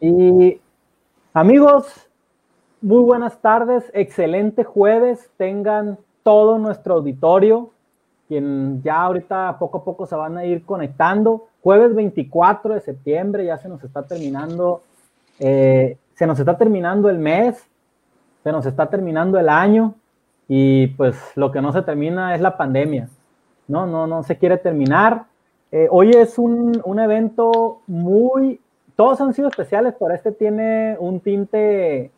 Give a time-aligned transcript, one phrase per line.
[0.00, 0.60] Y
[1.32, 2.08] amigos,
[2.82, 7.70] muy buenas tardes, excelente jueves, tengan todo nuestro auditorio,
[8.28, 11.46] quien ya ahorita poco a poco se van a ir conectando.
[11.62, 14.82] Jueves 24 de septiembre, ya se nos está terminando,
[15.38, 17.66] eh, se nos está terminando el mes,
[18.44, 19.94] se nos está terminando el año
[20.46, 23.08] y pues lo que no se termina es la pandemia.
[23.66, 25.24] No, no, no se quiere terminar.
[25.72, 28.60] Eh, hoy es un, un, evento muy,
[28.98, 32.10] todos han sido especiales, pero este tiene un tinte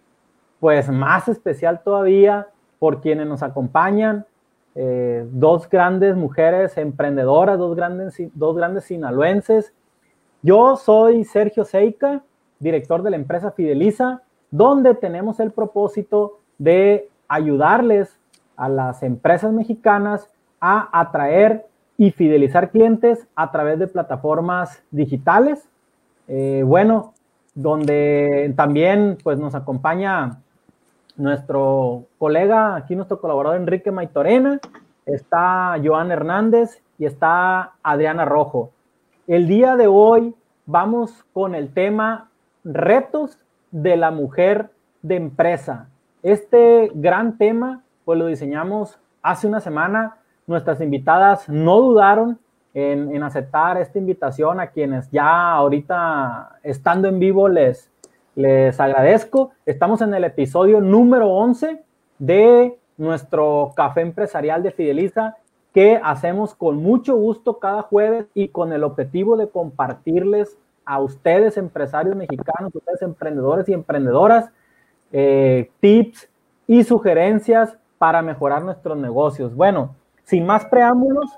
[0.61, 2.47] pues más especial todavía
[2.79, 4.25] por quienes nos acompañan.
[4.75, 9.75] Eh, dos grandes mujeres emprendedoras, dos grandes, dos grandes sinaloenses.
[10.41, 12.23] Yo soy Sergio Seica,
[12.61, 18.19] director de la empresa Fideliza, donde tenemos el propósito de ayudarles
[18.57, 20.31] a las empresas mexicanas
[20.63, 21.67] a atraer
[21.99, 25.69] y fidelizar clientes a través de plataformas digitales.
[26.33, 27.15] Eh, bueno,
[27.57, 30.39] donde también pues nos acompaña
[31.17, 34.61] nuestro colega, aquí nuestro colaborador Enrique Maitorena,
[35.07, 38.71] está Joan Hernández y está Adriana Rojo.
[39.27, 40.33] El día de hoy
[40.67, 42.29] vamos con el tema
[42.63, 43.37] retos
[43.73, 44.71] de la mujer
[45.03, 45.89] de empresa.
[46.23, 50.19] Este gran tema, pues lo diseñamos hace una semana.
[50.47, 52.39] Nuestras invitadas no dudaron
[52.75, 57.91] en, aceptar esta invitación a quienes ya ahorita estando en vivo les,
[58.35, 59.51] les agradezco.
[59.67, 61.83] Estamos en el episodio número 11
[62.19, 65.37] de nuestro café empresarial de Fideliza
[65.73, 71.57] que hacemos con mucho gusto cada jueves y con el objetivo de compartirles a ustedes
[71.57, 74.51] empresarios mexicanos, ustedes emprendedores y emprendedoras,
[75.13, 76.29] eh, tips
[76.67, 79.55] y sugerencias para mejorar nuestros negocios.
[79.55, 81.31] Bueno, sin más preámbulos,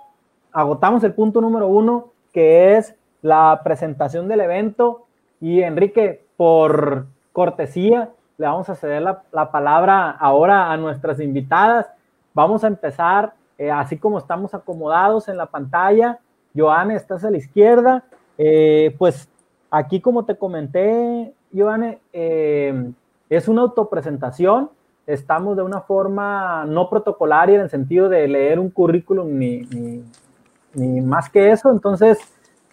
[0.53, 5.07] agotamos el punto número uno, que es la presentación del evento.
[5.41, 11.87] Y Enrique, por cortesía, le vamos a ceder la, palabra ahora a nuestras invitadas.
[12.35, 16.19] Vamos a empezar, eh, así como estamos acomodados en la pantalla.
[16.55, 18.05] Joanne, estás a la izquierda.
[18.39, 19.29] Eh, pues
[19.71, 22.93] aquí, como te comenté, Joanne, eh,
[23.29, 24.71] es una autopresentación.
[25.07, 30.03] Estamos de una forma no protocolaria en el sentido de leer un currículum ni
[30.75, 31.71] más que eso.
[31.71, 32.19] Entonces,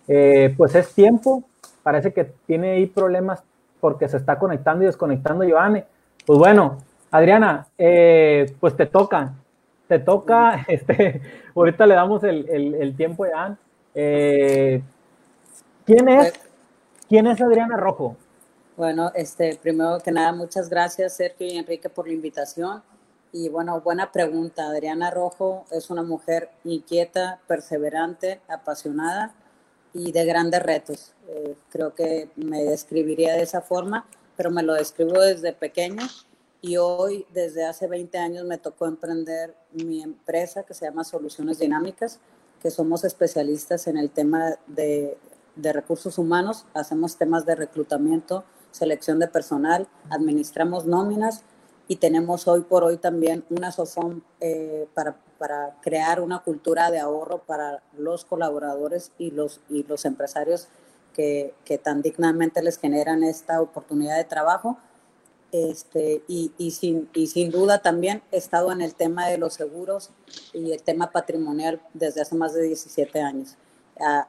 [0.06, 1.44] pues es tiempo.
[1.84, 3.44] Parece que tiene ahí problemas
[3.80, 5.84] porque se está conectando y desconectando Giovanni.
[6.26, 6.78] Pues bueno,
[7.12, 9.34] Adriana, eh, pues te toca,
[9.88, 11.22] te toca, este,
[11.56, 13.58] ahorita le damos el, tiempo a
[13.96, 14.82] eh,
[15.86, 16.34] ¿Quién es?
[17.08, 18.16] ¿Quién es Adriana Rojo?
[18.78, 22.84] Bueno, este, primero que nada, muchas gracias Sergio y Enrique por la invitación.
[23.32, 24.68] Y bueno, buena pregunta.
[24.68, 29.34] Adriana Rojo es una mujer inquieta, perseverante, apasionada
[29.94, 31.14] y de grandes retos.
[31.28, 36.08] Eh, creo que me describiría de esa forma, pero me lo describo desde pequeña
[36.62, 41.60] y hoy, desde hace 20 años, me tocó emprender mi empresa que se llama Soluciones
[41.60, 42.20] Dinámicas,
[42.62, 45.18] que somos especialistas en el tema de,
[45.56, 51.44] de recursos humanos, hacemos temas de reclutamiento, selección de personal, administramos nóminas
[51.90, 57.00] y tenemos hoy por hoy también una SOFOM eh, para, para, crear una cultura de
[57.00, 60.68] ahorro para los colaboradores y los, y los empresarios
[61.16, 64.78] que, que, tan dignamente les generan esta oportunidad de trabajo.
[65.52, 69.56] Este, y, y, sin, y sin duda también he estado en el tema de los
[69.56, 70.12] seguros
[70.54, 73.56] y el tema patrimonial desde hace más de 17 años.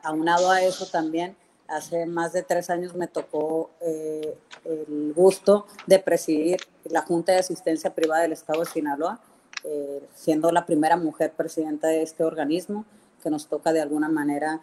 [0.03, 1.37] aunado a eso también
[1.71, 7.39] hace más de tres años me tocó eh, el gusto de presidir la Junta de
[7.39, 9.21] Asistencia Privada del Estado de Sinaloa,
[9.65, 12.85] eh, siendo la primera mujer presidenta de este organismo,
[13.23, 14.61] que nos toca de alguna manera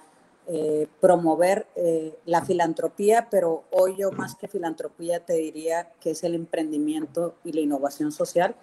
[0.48, 1.68] eh, promover
[2.26, 7.52] la filantropía, pero hoy yo más que filantropía te diría que es el emprendimiento y
[7.52, 8.56] la innovación social,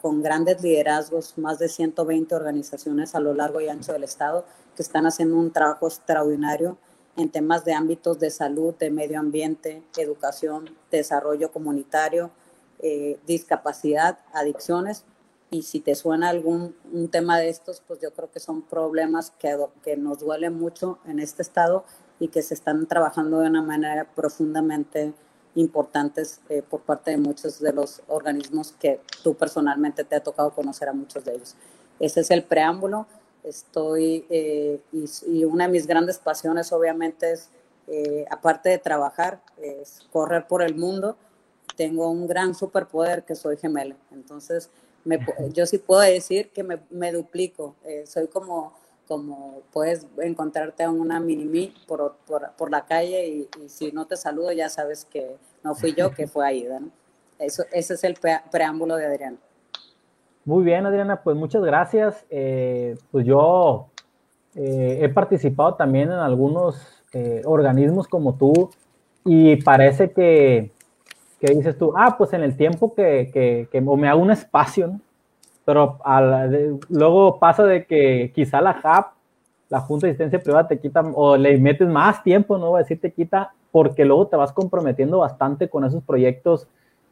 [0.00, 4.44] con grandes liderazgos, más de 120 organizaciones a lo largo y ancho del Estado
[4.74, 6.78] que están haciendo un trabajo extraordinario
[7.18, 12.30] en temas de ámbitos de salud, de medio ambiente, educación, desarrollo comunitario,
[12.78, 15.04] eh, discapacidad, adicciones.
[15.50, 19.32] Y si te suena algún un tema de estos, pues yo creo que son problemas
[19.32, 21.84] que, que nos duelen mucho en este estado
[22.20, 25.12] y que se están trabajando de una manera profundamente
[25.56, 30.52] importantes eh, por parte de muchos de los organismos que tú personalmente te ha tocado
[30.52, 31.56] conocer a muchos de ellos.
[31.98, 33.06] Ese es el preámbulo
[33.48, 37.50] estoy, eh, y, una de mis grandes pasiones obviamente es,
[37.86, 41.16] eh, aparte de trabajar, es correr por el mundo.
[41.76, 43.96] Tengo un gran superpoder que soy gemela.
[44.12, 44.70] Entonces,
[45.04, 45.18] me,
[45.52, 47.76] yo sí puedo decir que me, me duplico.
[47.84, 48.74] Eh, soy como,
[49.06, 54.16] como puedes encontrarte a una mini por, por, por la calle y, si no te
[54.16, 56.90] saludo ya sabes que no fui yo, que fue Aida, ¿no?
[57.38, 58.16] Eso, ese es el
[58.50, 59.38] preámbulo de Adriana.
[60.48, 62.24] Muy bien, Adriana, pues muchas gracias.
[62.30, 63.88] Eh, pues yo
[64.54, 68.70] eh, he participado también en algunos eh, organismos como tú
[69.26, 70.70] y parece que,
[71.38, 73.28] que, dices tú, ah, pues en el tiempo que,
[73.70, 75.00] que, me hago un espacio, ¿no?
[75.66, 75.98] pero
[76.88, 79.12] luego pasa de que quizá la HAP,
[79.68, 82.84] la Junta de Asistencia Privada, te quita o le metes más tiempo, no voy a
[82.84, 86.66] decir te quita, porque luego te vas comprometiendo bastante con esos proyectos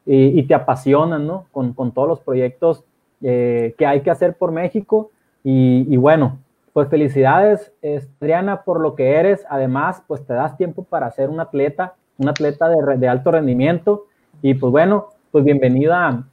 [0.06, 1.44] y, te apasionan, ¿no?
[1.53, 2.83] Con, con todos los proyectos
[3.22, 5.10] eh, que hay que hacer por México.
[5.42, 6.40] Y, bueno,
[6.72, 7.72] pues felicidades,
[8.20, 9.46] Adriana, por lo que eres.
[9.48, 14.06] Además, pues te das tiempo para ser un atleta, un atleta de, alto rendimiento.
[14.42, 16.24] Y pues bueno, pues bienvenida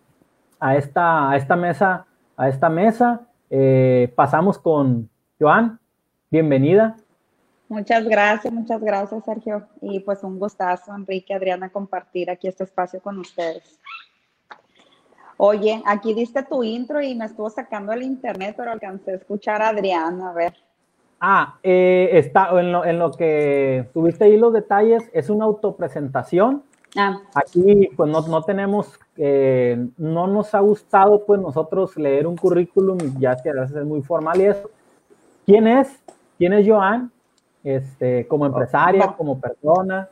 [0.60, 2.08] a esta, a esta mesa
[2.38, 3.22] a esta mesa.
[3.50, 5.10] Eh, pasamos con
[5.40, 5.80] Joan,
[6.30, 6.96] bienvenida.
[7.70, 9.68] Muchas gracias, muchas gracias, Sergio.
[9.82, 13.80] Y pues un gustazo, Enrique, Adriana, compartir aquí este espacio con ustedes.
[15.38, 19.62] Oye, aquí diste tu intro y me estuvo sacando el internet, pero alcancé a escuchar
[19.62, 20.54] a Adriana, a ver.
[21.20, 26.64] Ah, eh, está en lo, en lo que tuviste ahí los detalles, es una autopresentación
[26.96, 27.20] Ah.
[27.34, 32.98] Aquí pues no, no tenemos, eh, no nos ha gustado pues nosotros leer un currículum,
[33.20, 34.70] ya que a veces es muy formal y eso.
[35.46, 36.00] ¿Quién es?
[36.38, 37.12] ¿Quién es Joan?
[37.64, 40.08] Este, como empresaria, como persona.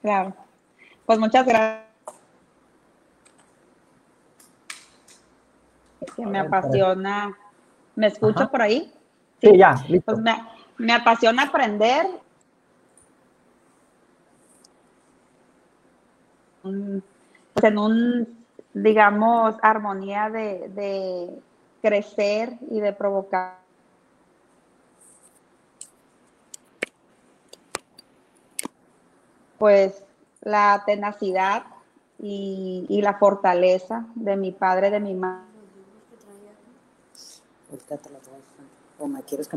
[0.00, 0.34] Claro.
[1.06, 1.91] Pues muchas gracias.
[6.16, 7.36] Que me apasiona.
[7.94, 8.92] ¿Me escucho por ahí?
[9.40, 10.12] Sí, ya, listo.
[10.12, 10.34] Pues me,
[10.78, 12.06] me apasiona aprender
[16.62, 21.42] pues en un, digamos, armonía de,
[21.80, 23.58] crecer y de provocar.
[29.58, 30.04] Pues
[30.40, 31.64] la tenacidad
[32.20, 35.51] y, la fortaleza de mi padre, de mi madre.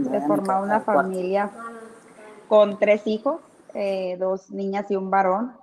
[0.10, 1.52] De formar una familia
[2.48, 3.42] con tres hijos,
[3.74, 5.54] eh, dos niñas y un varón.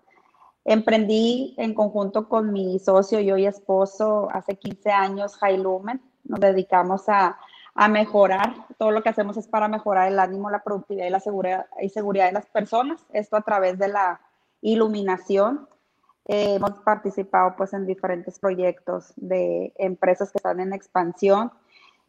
[0.65, 6.01] Emprendí en conjunto con mi socio y hoy esposo hace 15 años High Lumen.
[6.25, 7.39] Nos dedicamos a,
[7.89, 8.55] mejorar.
[8.79, 11.89] Todo lo que hacemos es para mejorar el ánimo, la productividad y la seguridad, y
[11.89, 13.05] seguridad de las personas.
[13.13, 14.21] Esto a través de la
[14.61, 15.67] iluminación.
[16.27, 21.51] Eh, hemos participado pues en diferentes proyectos de empresas que están en expansión.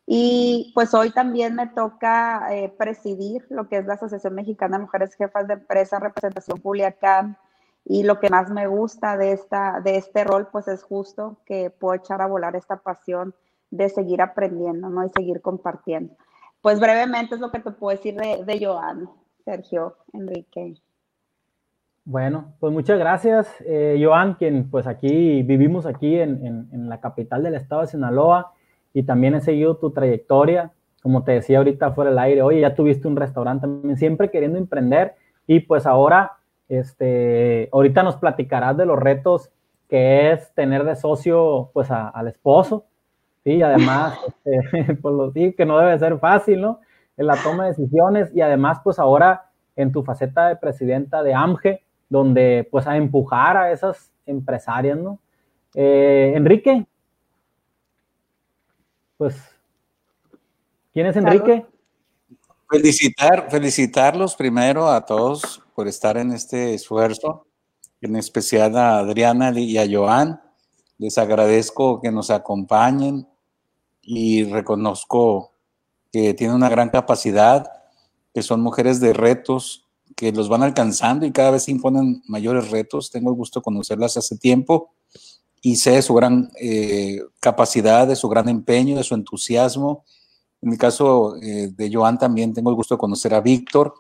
[0.06, 4.84] Y pues hoy también me toca eh, presidir lo que es la Asociación Mexicana de
[4.84, 7.38] Mujeres Jefas de Empresa, representación Culiacán,
[7.86, 11.70] y lo que más me gusta de, esta, de este rol, pues es justo que
[11.70, 13.34] puedo echar a volar esta pasión
[13.72, 15.06] de seguir aprendiendo, ¿no?
[15.06, 16.16] Y seguir compartiendo.
[16.62, 19.10] Pues brevemente es lo que te puedo decir de, de Joan,
[19.44, 20.76] Sergio, Enrique.
[22.06, 27.44] Bueno, pues muchas gracias, eh, Joan, quien pues aquí vivimos aquí en, en, la capital
[27.44, 28.54] del estado de Sinaloa
[28.94, 32.76] y también he seguido tu trayectoria, como te decía ahorita fuera del aire, oye, ya
[32.76, 35.16] tuviste un restaurante también, siempre queriendo emprender
[35.48, 36.34] y pues ahora
[36.70, 39.52] este, ahorita nos platicarás de los retos
[39.90, 42.86] que es tener de socio pues al esposo,
[43.44, 43.56] ¿sí?
[43.56, 46.80] Y además, este, pues lo digo que no debe ser fácil, ¿no?
[47.18, 51.34] En la toma de decisiones y además pues ahora en tu faceta de presidenta de
[51.34, 55.20] AMGE, donde pues a empujar a esas empresarias, ¿no?
[55.76, 56.86] Eh, Enrique,
[59.18, 59.36] pues,
[60.94, 61.66] ¿quién es Enrique?
[62.70, 67.46] Felicitar, felicitarlos primero a todos por estar en este esfuerzo,
[68.02, 70.42] en especial a Adriana y a Joan.
[70.98, 73.28] Les agradezco que nos acompañen
[74.02, 75.54] y reconozco
[76.12, 77.72] que tienen una gran capacidad,
[78.34, 83.12] que son mujeres de retos, que los van alcanzando y cada vez imponen mayores retos.
[83.12, 84.94] Tengo el gusto de conocerlas hace tiempo
[85.64, 90.06] y sé de su gran eh, capacidad, de su gran empeño, de su entusiasmo
[90.64, 93.94] en el caso eh, de Joan también tengo el gusto de conocer a Víctor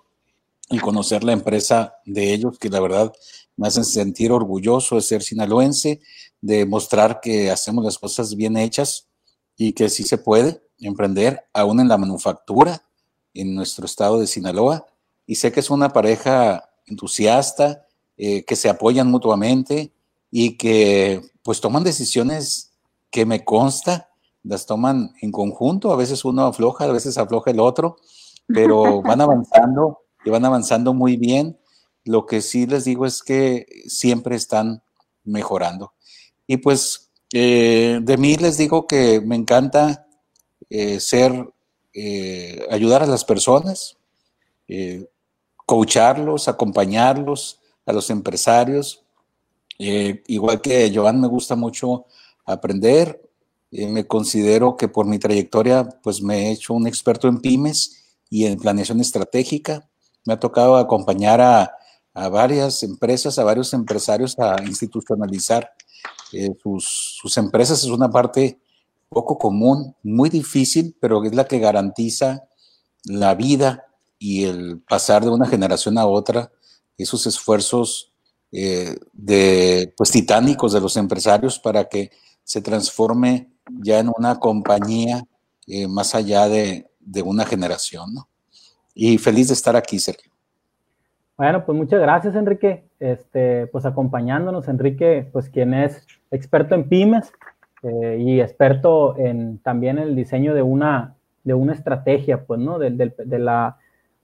[0.69, 3.11] y conocer la empresa de ellos, que la verdad
[3.57, 5.99] me hacen sentir orgulloso de ser sinaloense,
[6.39, 9.09] de mostrar que hacemos las cosas bien hechas
[9.57, 12.81] y que sí se puede emprender aún en la manufactura
[13.33, 14.87] en nuestro estado de Sinaloa.
[15.25, 19.91] Y sé que es una pareja entusiasta, eh, que se apoyan mutuamente
[20.35, 22.71] y que pues toman decisiones
[23.11, 24.09] que me consta
[24.41, 27.97] las toman en conjunto, a veces uno afloja, a veces afloja el otro,
[28.47, 31.59] pero van avanzando y van avanzando muy bien.
[32.03, 34.81] Lo que sí les digo es que siempre están
[35.23, 35.93] mejorando.
[36.47, 40.07] Y pues eh, de mí les digo que me encanta
[40.71, 41.47] eh, ser
[41.93, 43.97] eh, ayudar a las personas,
[45.67, 49.02] coacharlos, acompañarlos, a los empresarios.
[49.79, 52.05] Eh, igual que Joan, me gusta mucho
[52.45, 53.21] aprender.
[53.71, 58.45] me considero que por mi trayectoria, pues me he hecho un experto en pymes y
[58.45, 59.89] en planeación estratégica.
[60.25, 61.71] Me ha tocado acompañar a,
[62.29, 65.71] varias empresas, a varios empresarios a institucionalizar
[66.61, 67.83] sus, sus empresas.
[67.83, 68.59] Es una parte
[69.13, 72.43] poco común, muy difícil, pero es la que garantiza
[73.05, 73.85] la vida
[74.19, 76.51] y el pasar de una generación a otra,
[76.97, 78.12] esos esfuerzos
[78.55, 82.11] eh, de, pues, titánicos de los empresarios para que
[82.43, 83.49] se transforme
[83.81, 85.23] ya en una compañía
[85.65, 86.85] eh, más allá de,
[87.25, 88.27] una generación, ¿no?
[88.93, 90.31] Y feliz de estar aquí, Sergio.
[91.35, 92.85] Bueno, pues muchas gracias, Enrique.
[92.99, 97.33] Este, pues acompañándonos, Enrique, pues quien es experto en pymes,
[97.83, 102.79] eh, y experto en también el diseño de una, de una estrategia, pues, ¿no?
[102.79, 103.77] De, de, la,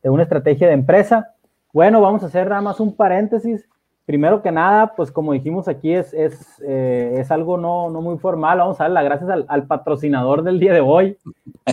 [0.04, 1.36] de una estrategia de empresa.
[1.74, 3.68] Bueno, vamos a hacer nada más un paréntesis.
[4.10, 8.18] Primero que nada, pues como dijimos aquí, es, es, eh, es algo no, no, muy
[8.18, 8.58] formal.
[8.58, 11.16] Vamos a dar las gracias al, al patrocinador del día de hoy,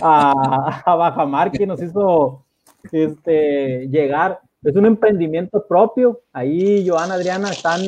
[0.03, 2.43] a, a, Bajamar, que nos hizo
[2.91, 4.39] este, llegar.
[4.61, 6.21] Es un emprendimiento propio.
[6.31, 7.81] Ahí Joana, Adriana están,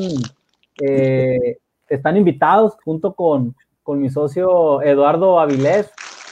[0.81, 3.53] eh, están invitados junto con,
[3.83, 5.91] con mi socio Eduardo Avilés,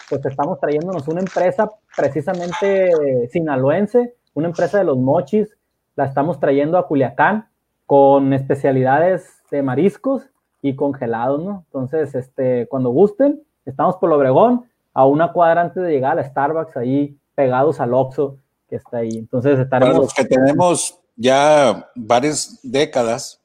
[0.10, 2.90] pues estamos trayéndonos una empresa precisamente
[3.30, 5.56] sinaloense, una empresa de los mochis,
[5.96, 7.47] la estamos trayendo a Culiacán
[7.88, 10.24] con especialidades de mariscos
[10.62, 11.64] y congelados, ¿no?
[11.68, 16.76] Entonces, este, cuando gusten, estamos por Obregón, a una cuadra antes de llegar a Starbucks,
[16.76, 19.18] ahí pegados al Oxxo que está ahí.
[19.18, 19.94] Entonces estaremos...
[19.94, 23.42] Para los que tenemos ya varias décadas,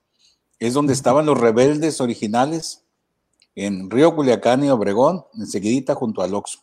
[0.58, 2.84] es donde estaban los rebeldes originales,
[3.54, 6.60] en Río Culiacán y Obregón, enseguidita junto al Oxxo.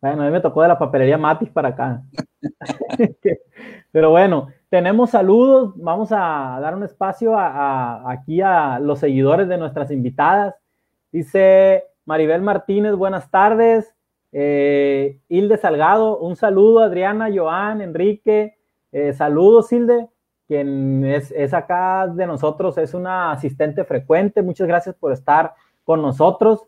[0.00, 2.02] Bueno, a mí me tocó de la papelería Matis para acá.
[3.92, 5.74] Pero bueno, tenemos saludos.
[5.76, 10.54] Vamos a dar un espacio aquí a los seguidores de nuestras invitadas.
[11.12, 13.94] Dice Maribel Martínez, buenas tardes.
[14.32, 16.80] Eh, Hilde Salgado, un saludo.
[16.80, 18.56] Adriana, Joan, Enrique.
[18.92, 20.08] Eh, saludos, Hilde
[20.50, 24.42] quien es, acá de nosotros, es una asistente frecuente.
[24.42, 26.66] Muchas gracias por estar con nosotros.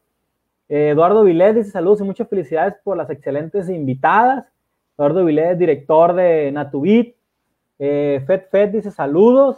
[0.69, 4.47] Eduardo Vilés dice saludos y muchas felicidades por las excelentes invitadas.
[4.97, 7.17] Eduardo Vilés, director de Natubit.
[7.85, 9.57] Eh, Fed Fed dice saludos.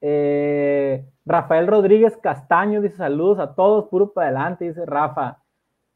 [0.00, 5.42] Eh, Rafael Rodríguez Castaño dice saludos a todos, puro para adelante, dice Rafa.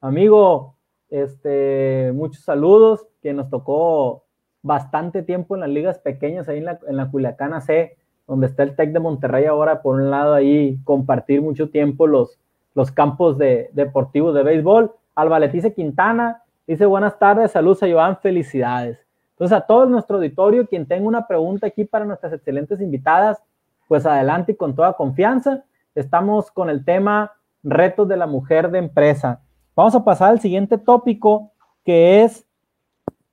[0.03, 0.75] Amigo,
[1.09, 4.25] este, muchos saludos, que nos tocó
[4.61, 8.63] bastante tiempo en las ligas pequeñas, ahí en la, en la Culiacana C, donde está
[8.63, 12.39] el TEC de Monterrey ahora, por un lado ahí compartir mucho tiempo los,
[12.75, 14.93] los campos de, deportivos de béisbol.
[15.15, 19.10] Albaletice Quintana dice buenas tardes, saludos a Joan, felicidades.
[19.41, 23.43] Entonces a todo nuestro auditorio, quien tenga una pregunta aquí para nuestras excelentes invitadas,
[23.89, 25.65] pues adelante y con toda confianza.
[25.95, 27.33] Estamos con el tema
[27.63, 29.41] retos de la mujer de empresa.
[29.75, 31.53] Vamos a pasar al siguiente tópico,
[31.87, 32.47] que es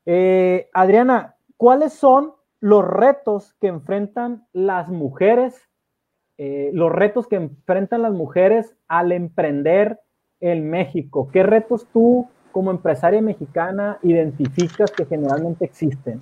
[0.05, 5.61] eh, Adriana, ¿cuáles son los retos que enfrentan las mujeres,
[6.37, 9.99] eh, los retos que enfrentan las mujeres al emprender
[10.39, 11.27] en México?
[11.33, 16.19] ¿Qué retos tú como empresaria mexicana identificas que generalmente existen?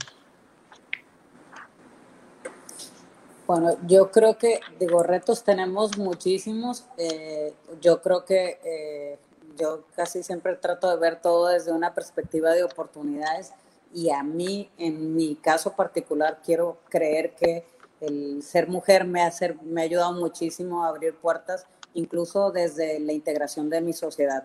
[3.48, 6.86] Bueno, yo creo que, digo, retos tenemos muchísimos.
[6.98, 9.20] Eh, yo creo que
[9.58, 13.54] yo casi siempre trato de ver todo desde una perspectiva de oportunidades
[13.94, 17.64] y a mí, en mi caso particular, quiero creer que
[18.02, 19.32] el ser mujer me ha,
[19.64, 24.44] me ha ayudado muchísimo a abrir puertas, incluso desde la integración de mi sociedad.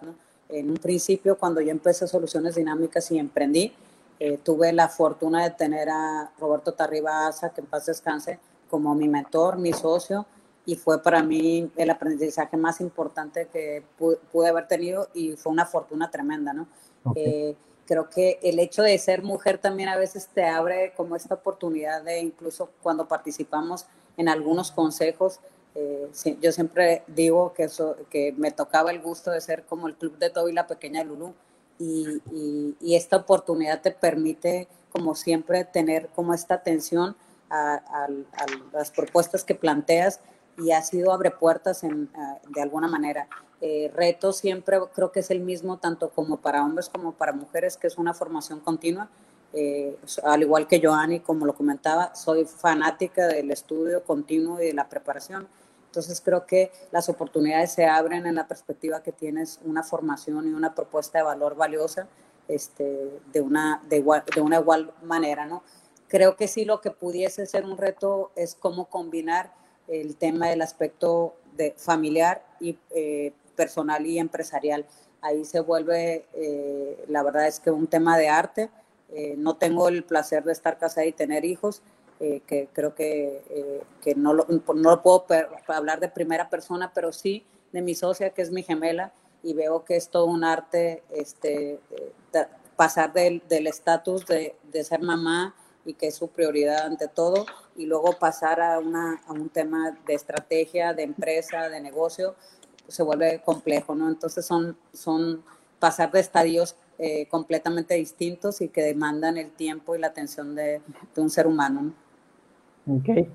[0.52, 3.72] En un principio, cuando yo empecé Soluciones Dinámicas y emprendí,
[4.18, 8.38] eh, tuve la fortuna de tener a Roberto Tarriba Asa, que en paz descanse,
[8.68, 10.26] como mi mentor, mi socio,
[10.66, 15.64] y fue para mí el aprendizaje más importante que pude, haber tenido y fue una
[15.66, 16.66] fortuna tremenda, ¿no?
[17.14, 21.34] Eh, creo que el hecho de ser mujer también a veces te abre como esta
[21.34, 25.40] oportunidad de incluso cuando participamos en algunos consejos,
[25.74, 26.10] eh,
[26.40, 30.18] yo siempre digo que, eso, que me tocaba el gusto de ser como el club
[30.18, 31.32] de Toby y la pequeña Lulu
[31.78, 32.20] y,
[32.80, 37.16] y, esta oportunidad te permite como siempre tener como esta atención
[37.48, 38.06] a, a,
[38.72, 40.20] las propuestas que planteas
[40.58, 42.10] y ha sido abre puertas en,
[42.48, 43.28] de alguna manera.
[43.62, 47.76] Eh, reto siempre creo que es el mismo tanto como para hombres como para mujeres,
[47.76, 49.08] que es una formación continua.
[49.52, 54.74] Eh, al igual que Joanny, como lo comentaba, soy fanática del estudio continuo y de
[54.74, 55.48] la preparación.
[55.86, 60.52] Entonces creo que las oportunidades se abren en la perspectiva que tienes una formación y
[60.52, 62.06] una propuesta de valor valiosa.
[62.48, 65.62] este, de, una, de, igual, una igual manera, ¿no?
[66.08, 69.52] Creo que sí lo que pudiese ser un reto es cómo combinar
[69.86, 71.36] el tema del aspecto
[71.76, 74.86] familiar y eh, personal y empresarial.
[75.20, 78.70] Ahí se vuelve, eh, la verdad es que un tema de arte.
[79.12, 81.82] Eh, no tengo el placer de estar casada y tener hijos,
[82.18, 85.24] que creo que, que no, lo, no lo puedo
[85.68, 89.12] hablar de primera persona, pero sí de mi socia, que es mi gemela,
[89.42, 91.80] y veo que es todo un arte este,
[92.76, 97.86] pasar del estatus de, de, ser mamá y que es su prioridad ante todo, y
[97.86, 102.34] luego pasar a, una, a un tema de estrategia, de empresa, de negocio,
[102.84, 104.08] pues se vuelve complejo, ¿no?
[104.08, 105.42] Entonces son, son
[105.78, 110.82] pasar de estadios eh, completamente distintos y que demandan el tiempo y la atención de,
[111.14, 111.94] de un ser humano.
[112.86, 113.26] Ok,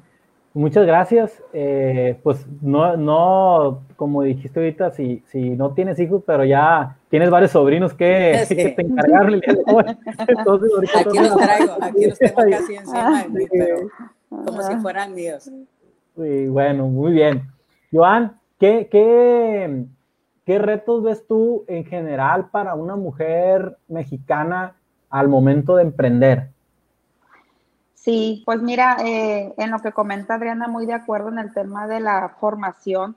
[0.54, 1.42] muchas gracias.
[1.52, 7.32] Eh, pues no, no, como dijiste ahorita, si, si no tienes hijos, pero ya tienes
[7.32, 8.56] varios sobrinos que, sí.
[8.56, 9.34] que te encargaron
[10.28, 13.90] Entonces, aquí los traigo, aquí los tengo casi encima de mí, pero
[14.30, 15.50] como si fueran míos.
[16.16, 17.50] Sí, bueno, muy bien.
[17.92, 19.86] Joan, ¿qué, qué,
[20.46, 24.76] ¿qué retos ves tú en general para una mujer mexicana
[25.10, 26.50] al momento de emprender?
[27.94, 31.88] Sí, pues mira, eh, en lo que comenta Adriana, muy de acuerdo en el tema
[31.88, 33.16] de la formación.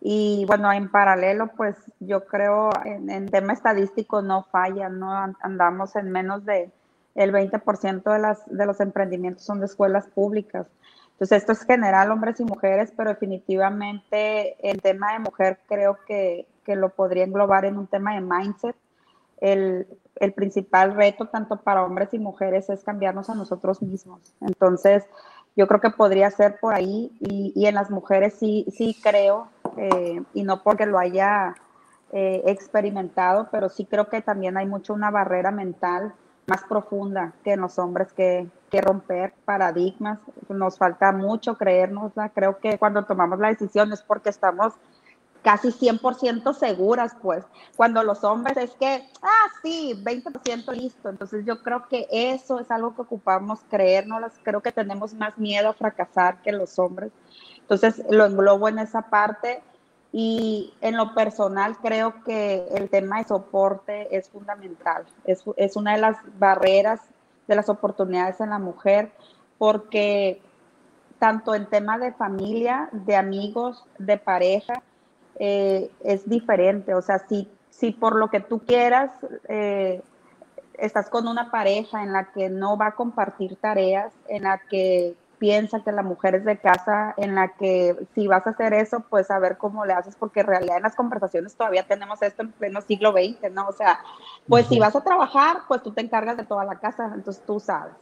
[0.00, 5.96] Y bueno, en paralelo, pues yo creo en, en tema estadístico no falla, no andamos
[5.96, 6.70] en menos de
[7.16, 10.66] el 20% de, las, de los emprendimientos son de escuelas públicas.
[11.12, 16.46] Entonces, esto es general, hombres y mujeres, pero definitivamente el tema de mujer creo que,
[16.66, 18.76] que lo podría englobar en un tema de mindset.
[19.40, 24.34] El, el, principal reto, tanto para hombres y mujeres, es cambiarnos a nosotros mismos.
[24.40, 25.04] Entonces,
[25.54, 29.48] yo creo que podría ser por ahí y, y en las mujeres sí, sí creo,
[29.76, 31.54] eh, y no porque lo haya
[32.12, 36.14] eh, experimentado, pero sí creo que también hay mucho una barrera mental
[36.46, 40.18] más profunda que en los hombres que, que romper paradigmas.
[40.48, 42.28] Nos falta mucho creernosla.
[42.30, 44.74] Creo que cuando tomamos la decisión es porque estamos
[45.46, 47.44] casi 100% seguras, pues.
[47.76, 51.08] Cuando los hombres es que, ah, sí, 20% listo.
[51.08, 54.32] Entonces yo creo que eso es algo que ocupamos creernos.
[54.42, 57.12] Creo que tenemos más miedo a fracasar que los hombres.
[57.60, 59.62] Entonces lo englobo en esa parte.
[60.10, 65.04] Y en lo personal creo que el tema de soporte es fundamental.
[65.26, 67.02] Es, es una de las barreras
[67.46, 69.12] de las oportunidades en la mujer
[69.58, 70.42] porque
[71.20, 74.82] tanto en tema de familia, de amigos, de pareja,
[75.38, 76.94] eh, es diferente.
[76.94, 79.10] O sea, si, si por lo que tú quieras
[79.48, 80.02] eh,
[80.74, 85.14] estás con una pareja en la que no va a compartir tareas, en la que
[85.38, 89.00] piensa que la mujer es de casa, en la que si vas a hacer eso,
[89.08, 92.42] pues a ver cómo le haces, porque en realidad en las conversaciones todavía tenemos esto
[92.42, 93.68] en pleno siglo XX, ¿no?
[93.68, 94.00] O sea,
[94.48, 97.60] pues si vas a trabajar, pues tú te encargas de toda la casa, entonces tú
[97.60, 97.94] sabes.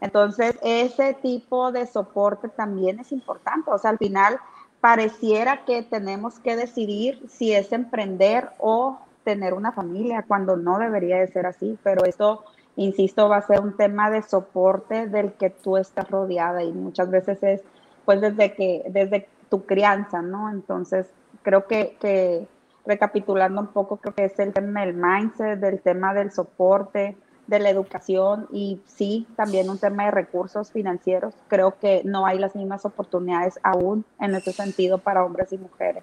[0.00, 4.40] Entonces, ese tipo de soporte también es importante, o sea, al final
[4.82, 11.18] pareciera que tenemos que decidir si es emprender o tener una familia, cuando no debería
[11.20, 12.42] de ser así, pero eso
[12.74, 17.10] insisto, va a ser un tema de soporte del que tú estás rodeada y muchas
[17.10, 17.62] veces es
[18.04, 20.50] pues desde que, desde tu crianza, ¿no?
[20.50, 21.06] Entonces,
[21.42, 22.48] creo que, que
[22.84, 27.58] recapitulando un poco, creo que es el tema del mindset, del tema del soporte, de
[27.58, 31.34] la educación y sí, también un tema de recursos financieros.
[31.48, 36.02] Creo que no hay las mismas oportunidades aún en ese sentido para hombres y mujeres.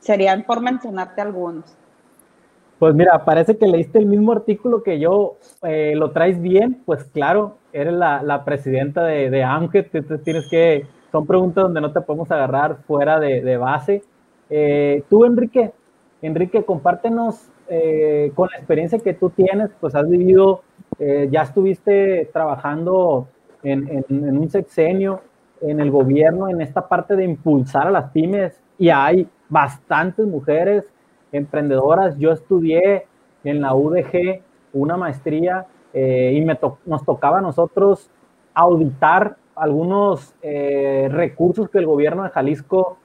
[0.00, 1.64] Serían por mencionarte algunos.
[2.78, 7.02] Pues mira, parece que leíste el mismo artículo que yo, eh, lo traes bien, pues
[7.04, 11.92] claro, eres la, la presidenta de, de AMGET, entonces tienes que, son preguntas donde no
[11.92, 14.04] te podemos agarrar fuera de, de base.
[14.48, 15.72] Eh, tú, Enrique,
[16.22, 20.62] Enrique, compártenos eh, con la experiencia que tú tienes, pues has vivido,
[20.98, 23.28] eh, ya estuviste trabajando
[23.62, 25.20] en, un sexenio,
[25.60, 30.84] en el gobierno, en esta parte de impulsar a las pymes, y hay bastantes mujeres
[31.30, 32.16] emprendedoras.
[32.18, 33.06] Yo estudié
[33.44, 34.40] en la UDG
[34.72, 38.10] una maestría eh, y nos tocaba a nosotros
[38.54, 42.98] auditar algunos recursos que el gobierno de Jalisco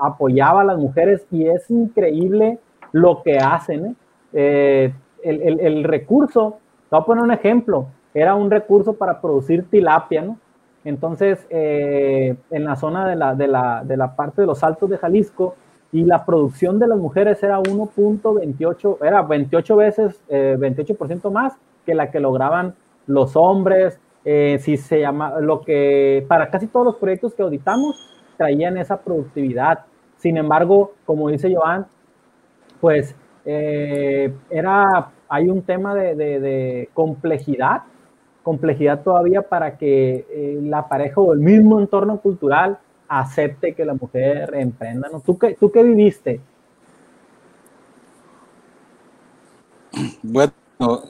[0.00, 2.60] apoyaba a las mujeres y es increíble
[2.92, 3.96] lo que hacen.
[4.32, 4.92] ¿eh?
[5.22, 9.68] El, el, el, recurso, te voy a poner un ejemplo, era un recurso para producir
[9.68, 10.38] tilapia, ¿no?
[10.84, 14.96] Entonces, en la zona de la, de, la, de la parte de los altos de
[14.96, 15.56] Jalisco,
[15.92, 21.54] y la producción de las mujeres era 1.28, era 28 veces, eh, 28% más
[21.86, 22.74] que la que lograban
[23.06, 27.96] los hombres, eh, si se llama, lo que para casi todos los proyectos que auditamos
[28.36, 29.80] traían esa productividad.
[30.18, 31.86] Sin embargo, como dice Joan,
[32.80, 33.14] pues
[33.44, 37.82] eh, era hay un tema de, complejidad,
[38.42, 43.94] complejidad todavía para que eh, la pareja o el mismo entorno cultural acepte que la
[43.94, 45.08] mujer emprenda.
[45.12, 45.20] ¿no?
[45.20, 46.40] ¿Tú, qué, ¿Tú qué viviste?
[50.22, 50.52] Bueno,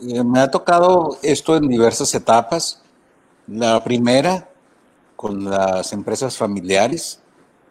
[0.09, 2.83] eh, me ha tocado esto en diversas etapas.
[3.47, 4.49] La primera,
[5.17, 7.21] con las empresas familiares.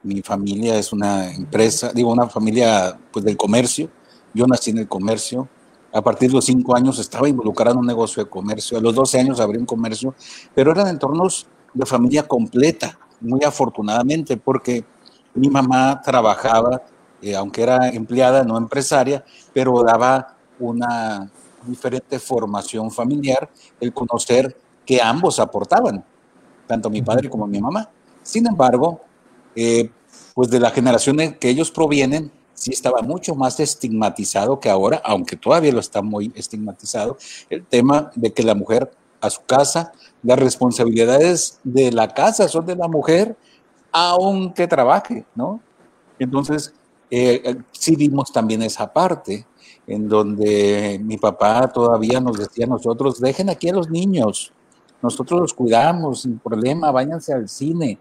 [0.07, 3.89] Mi familia es una empresa, digo, una familia pues, del comercio.
[4.33, 5.49] Yo nací en el comercio.
[5.91, 8.77] A partir de los cinco años estaba involucrado en un negocio de comercio.
[8.77, 10.15] A los 12 años abrí un comercio,
[10.55, 14.85] pero eran entornos de familia completa, muy afortunadamente, porque
[15.33, 16.83] mi mamá trabajaba,
[17.21, 21.29] eh, aunque era empleada, no empresaria, pero daba una
[21.65, 23.49] diferente formación familiar,
[23.81, 26.01] el conocer que ambos aportaban,
[26.65, 27.89] tanto mi padre como mi mamá.
[28.23, 29.01] Sin embargo,
[29.53, 29.89] eh,
[30.37, 35.01] pues de la generación en que ellos provienen, sí estaba mucho más estigmatizado que ahora,
[35.03, 37.17] aunque todavía lo está muy estigmatizado,
[37.49, 42.67] el tema de que la mujer a su casa, las responsabilidades de la casa son
[42.67, 43.35] de la mujer,
[43.91, 45.59] aunque trabaje, ¿no?
[46.19, 46.71] Entonces,
[47.09, 49.43] eh, eh, sí vimos también esa parte
[49.87, 54.53] en donde mi papá todavía nos decía a nosotros, dejen aquí a los niños,
[55.01, 57.97] nosotros los cuidamos sin problema, váyanse al cine.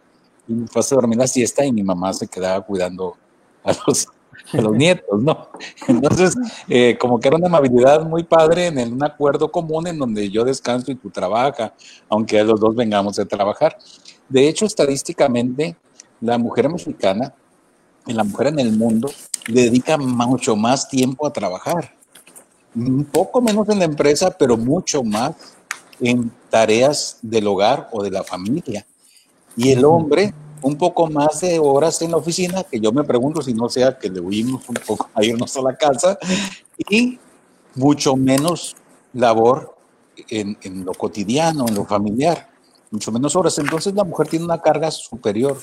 [0.49, 3.17] Y me fue a dormir la siesta y mi mamá se quedaba cuidando
[3.65, 4.09] a los,
[4.73, 5.49] nietos, ¿no?
[5.89, 6.35] Entonces,
[6.69, 10.45] eh, como que era una amabilidad muy padre en un acuerdo común en donde yo
[10.45, 11.73] descanso y tú trabajas,
[12.09, 13.77] aunque los dos vengamos a trabajar.
[14.29, 15.77] De hecho, estadísticamente,
[16.21, 17.35] la mujer mexicana
[18.15, 19.11] la mujer en el mundo
[19.49, 21.95] dedica mucho más tiempo a trabajar.
[22.75, 25.35] Un poco menos en la empresa, pero mucho más
[26.01, 28.87] en tareas del hogar o de la familia.
[29.57, 33.43] Y el hombre, un poco más de horas en la oficina, que yo me pregunto
[33.43, 36.19] si no sea que le huimos un poco a irnos a la casa,
[36.89, 37.19] y
[37.75, 38.77] mucho menos
[39.13, 39.77] labor
[40.29, 42.49] en, en lo cotidiano, en lo familiar,
[42.91, 43.59] mucho menos horas.
[43.59, 45.59] Entonces la mujer tiene una carga superior.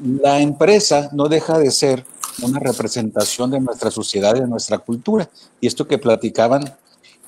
[0.00, 2.04] La empresa no deja de ser
[2.42, 5.28] una representación de nuestra sociedad y de nuestra cultura.
[5.60, 6.62] Y esto que platicaban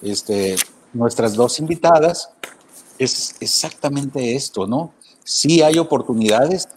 [0.02, 0.56] este,
[0.92, 2.30] nuestras dos invitadas,
[2.98, 4.92] es exactamente esto, ¿no?
[5.32, 6.68] Sí hay oportunidades,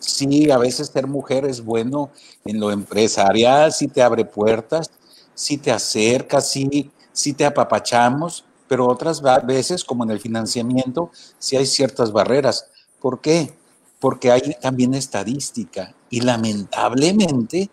[0.00, 2.10] sí a veces ser mujer es bueno
[2.44, 4.90] en lo empresarial, sí te abre puertas,
[5.36, 11.56] sí te acerca, sí, sí te apapachamos, pero otras veces, como en el financiamiento, sí
[11.56, 12.66] hay ciertas barreras.
[13.00, 13.54] ¿Por qué?
[14.00, 17.70] Porque hay también estadística y lamentablemente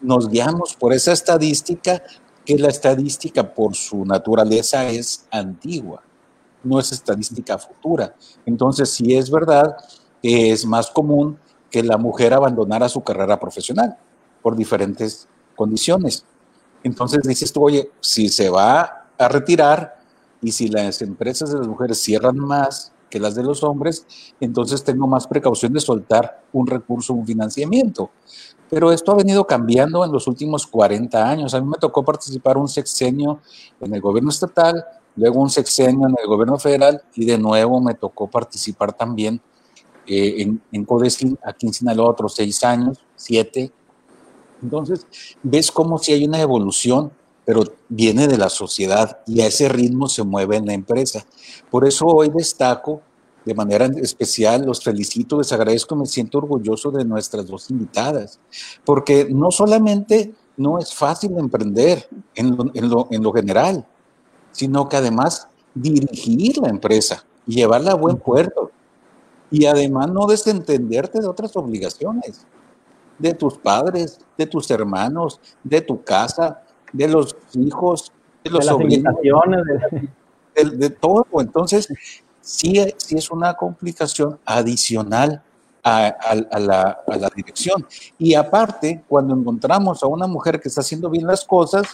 [0.00, 2.04] nos guiamos por esa estadística
[2.44, 6.04] que la estadística por su naturaleza es antigua,
[6.62, 8.14] no es estadística futura.
[8.46, 9.76] Entonces, sí es verdad
[10.22, 11.38] que es más común
[11.70, 13.96] que la mujer abandonara su carrera profesional
[14.42, 16.24] por diferentes condiciones.
[16.82, 19.96] Entonces dices tú, oye, si se va a retirar
[20.42, 24.06] y si las empresas de las mujeres cierran más que las de los hombres,
[24.40, 28.10] entonces tengo más precaución de soltar un recurso, un financiamiento.
[28.70, 31.52] Pero esto ha venido cambiando en los últimos 40 años.
[31.54, 33.40] A mí me tocó participar un sexenio
[33.80, 34.84] en el gobierno estatal,
[35.16, 39.40] luego un sexenio en el gobierno federal y de nuevo me tocó participar también
[40.06, 40.86] eh, en, en
[41.44, 43.70] aquí en Sinaloa, otros seis años, siete.
[44.62, 45.06] Entonces,
[45.42, 47.12] ves como si hay una evolución,
[47.44, 51.24] pero viene de la sociedad y a ese ritmo se mueve en la empresa.
[51.70, 53.02] Por eso hoy destaco
[53.44, 58.38] de manera especial, los felicito, les agradezco, me siento orgulloso de nuestras dos invitadas,
[58.84, 63.86] porque no solamente no es fácil emprender en lo, general,
[64.52, 68.70] sino que además dirigir la empresa y llevarla a buen puerto.
[69.50, 72.46] Y además no desentenderte de otras obligaciones,
[73.18, 78.12] de tus padres, de tus hermanos, de tu casa, de los hijos,
[78.44, 80.08] de los de,
[80.64, 81.26] de, de todo.
[81.40, 81.88] Entonces,
[82.40, 85.42] sí, es una complicación adicional
[85.82, 87.86] a, la, dirección.
[88.18, 91.86] Y aparte, cuando encontramos a una mujer que está haciendo bien las cosas,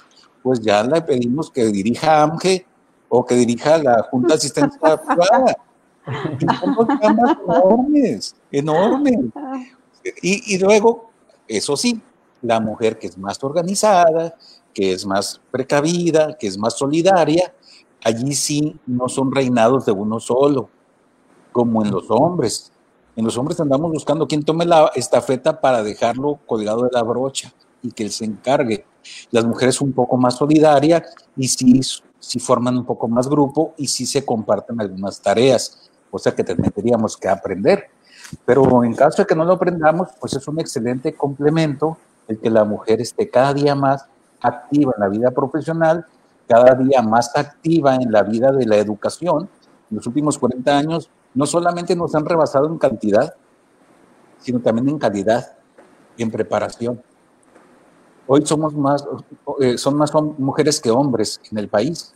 [0.46, 2.64] pues ya le pedimos que dirija AMGE
[3.08, 5.56] o que dirija la Junta de Asistencia Privada.
[7.02, 9.18] enormes, enormes.
[10.22, 11.10] Y, y luego,
[11.48, 12.00] eso sí,
[12.42, 14.36] la mujer que es más organizada,
[14.72, 17.52] que es más precavida, que es más solidaria,
[18.04, 20.68] allí sí no son reinados de uno solo,
[21.50, 22.70] como en los hombres.
[23.16, 27.52] En los hombres andamos buscando quién tome la estafeta para dejarlo colgado de la brocha
[27.82, 28.84] y que él se encargue.
[29.30, 31.02] Las mujeres un poco más solidarias
[31.36, 31.80] y sí,
[32.18, 36.44] sí forman un poco más grupo y sí se comparten algunas tareas, o sea que
[36.44, 37.90] tendríamos que aprender.
[38.44, 42.50] Pero en caso de que no lo aprendamos, pues es un excelente complemento el que
[42.50, 44.06] la mujer esté cada día más
[44.40, 46.06] activa en la vida profesional
[46.46, 49.48] cada día más activa en la vida de la educación.
[49.90, 53.34] En los últimos 40 años no solamente nos han rebasado en cantidad,
[54.38, 55.56] sino también en calidad
[56.16, 57.02] y en preparación.
[58.26, 59.04] Hoy somos más,
[59.60, 62.14] eh, son más mujeres que hombres en el país.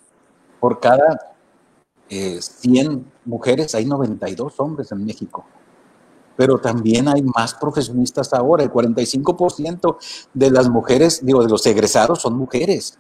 [0.59, 1.35] Por cada
[2.09, 5.45] 100 eh, mujeres hay 92 hombres en México.
[6.37, 8.65] Pero también hay más profesionistas ahora.
[8.65, 9.99] El 45%
[10.35, 12.99] de las mujeres, digo, de los egresados son mujeres.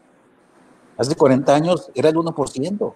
[0.96, 2.94] Hace 40 años era el 1%.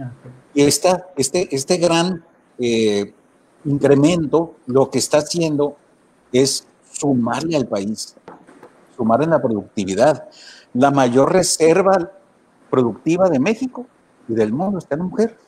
[0.00, 0.12] Ah,
[0.54, 2.24] y esta, este, este gran
[2.58, 3.12] eh,
[3.64, 5.76] incremento lo que está haciendo
[6.32, 8.14] es sumarle al país,
[8.98, 10.28] sumar en la productividad.
[10.74, 12.10] La mayor reserva
[12.68, 13.86] productiva de México
[14.28, 15.38] y del mundo está en la mujer.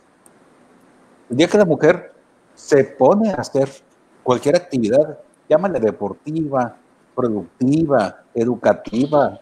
[1.28, 2.14] El día que la mujer
[2.54, 3.68] se pone a hacer
[4.22, 6.76] cualquier actividad, llámale deportiva,
[7.14, 9.40] productiva, educativa,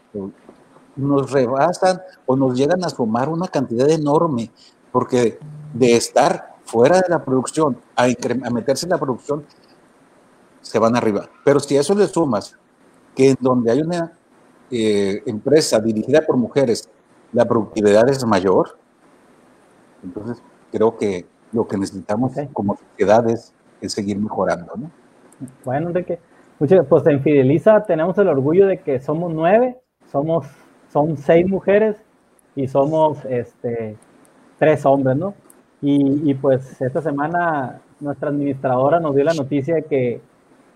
[0.96, 4.50] nos rebasan o nos llegan a sumar una cantidad enorme,
[4.90, 5.38] porque
[5.74, 9.44] de estar fuera de la producción a, a meterse en la producción,
[10.60, 11.28] se van arriba.
[11.44, 12.56] Pero si a eso le sumas
[13.18, 14.12] que en donde hay una
[14.70, 16.88] eh, empresa dirigida por mujeres,
[17.32, 18.78] la productividad es mayor,
[20.04, 23.52] entonces creo que lo que necesitamos como sociedad es,
[23.92, 24.72] seguir mejorando.
[24.76, 24.90] ¿no?
[25.64, 26.20] Bueno, Enrique,
[26.58, 29.76] pues en Fideliza tenemos el orgullo de que somos nueve,
[30.12, 30.46] somos,
[30.92, 31.96] son seis mujeres
[32.54, 33.96] y somos este,
[34.58, 35.34] tres hombres, ¿no?
[35.80, 40.20] Y, y, pues esta semana nuestra administradora nos dio la noticia de que,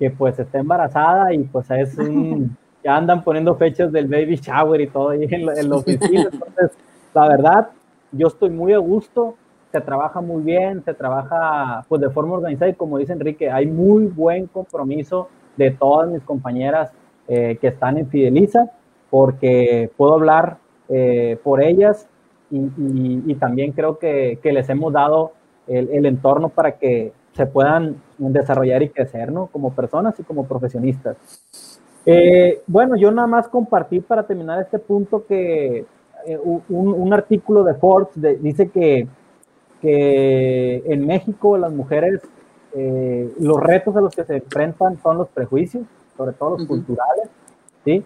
[0.03, 4.81] que pues está embarazada y pues es un, ya andan poniendo fechas del baby shower
[4.81, 6.29] y todo ahí en, en la oficina.
[6.33, 6.73] Entonces,
[7.15, 7.69] la verdad,
[8.11, 9.37] yo estoy muy a gusto,
[9.71, 13.67] se trabaja muy bien, se trabaja pues de forma organizada y como dice Enrique, hay
[13.67, 16.91] muy buen compromiso de todas mis compañeras
[17.29, 18.73] eh, que están en Fideliza,
[19.09, 20.57] porque puedo hablar
[20.89, 22.09] eh, por ellas
[22.51, 25.33] y, también creo que, les hemos dado
[25.69, 29.47] el, entorno para que se puedan desarrollar y crecer, ¿no?
[29.47, 31.17] Como personas y como profesionistas.
[32.05, 35.87] Eh, bueno, yo nada más compartí para terminar este punto que
[36.27, 39.07] eh, un, artículo de Forbes dice que,
[39.81, 42.21] que en México las mujeres,
[42.75, 45.85] eh, los retos a los que se enfrentan son los prejuicios,
[46.17, 47.29] sobre todo los culturales,
[47.85, 48.05] ¿sí?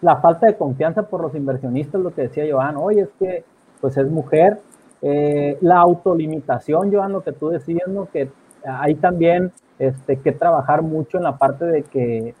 [0.00, 3.44] la falta de confianza por los inversionistas, lo que decía Joan, oye, es que
[3.80, 4.60] pues es mujer,
[5.06, 8.08] eh, la autolimitación, Joan, lo que tú decías, ¿no?
[8.10, 8.30] que
[8.66, 12.34] hay también este, que trabajar mucho en la parte de que,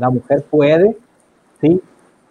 [0.00, 0.96] la mujer puede,
[1.60, 1.80] ¿sí?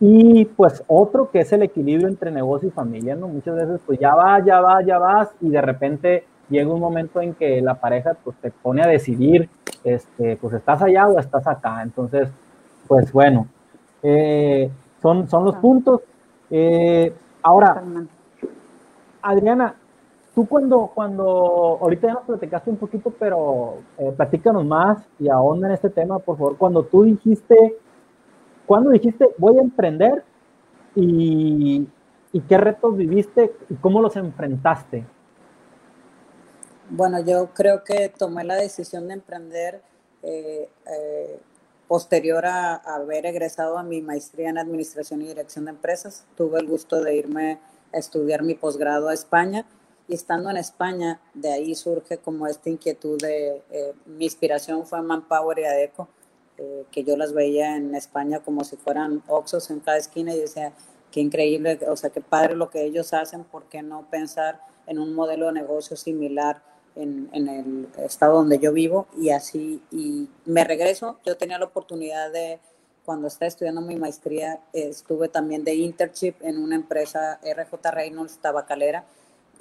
[0.02, 3.30] Y pues otro que es el equilibrio entre negocio y familia, ¿no?
[3.30, 7.22] Muchas veces pues ya vas, ya vas, ya vas y de repente llega un momento
[7.22, 9.48] en que la pareja pues te pone a decidir,
[9.86, 11.82] este, pues estás allá o estás acá.
[11.82, 12.28] Entonces,
[12.90, 13.48] pues bueno,
[14.04, 14.70] eh,
[15.02, 16.02] son, son los puntos.
[16.50, 17.82] Eh, ahora,
[19.22, 19.76] Adriana,
[20.34, 25.68] tú cuando, cuando, ahorita ya nos platicaste un poquito, pero eh, platícanos más y ahonda
[25.68, 26.58] en este tema, por favor.
[26.58, 27.78] Cuando tú dijiste,
[28.66, 30.24] cuando dijiste voy a emprender
[30.96, 31.88] y,
[32.32, 35.06] y qué retos viviste y cómo los enfrentaste?
[36.90, 39.82] Bueno, yo creo que tomé la decisión de emprender
[40.24, 40.70] eh,
[41.88, 46.66] Posterior a, haber egresado a mi maestría en Administración y Dirección de Empresas, tuve el
[46.66, 47.60] gusto de irme
[47.94, 49.66] a estudiar mi posgrado a España.
[50.08, 55.02] Y estando en España, de ahí surge como esta inquietud de, eh, mi inspiración fue
[55.02, 56.10] Manpower y Adeco,
[56.58, 60.40] eh, que yo las veía en España como si fueran Oxos en cada esquina y
[60.40, 60.74] decía,
[61.12, 65.00] qué increíble, o sea, qué padre lo que ellos hacen, ¿por qué no pensar en
[65.00, 66.62] un modelo de negocio similar
[66.96, 72.32] en, el estado donde yo vivo y así, y me regreso, yo tenía la oportunidad
[72.32, 72.60] de,
[73.06, 79.06] cuando estaba estudiando mi maestría, estuve también de internship en una empresa RJ Reynolds tabacalera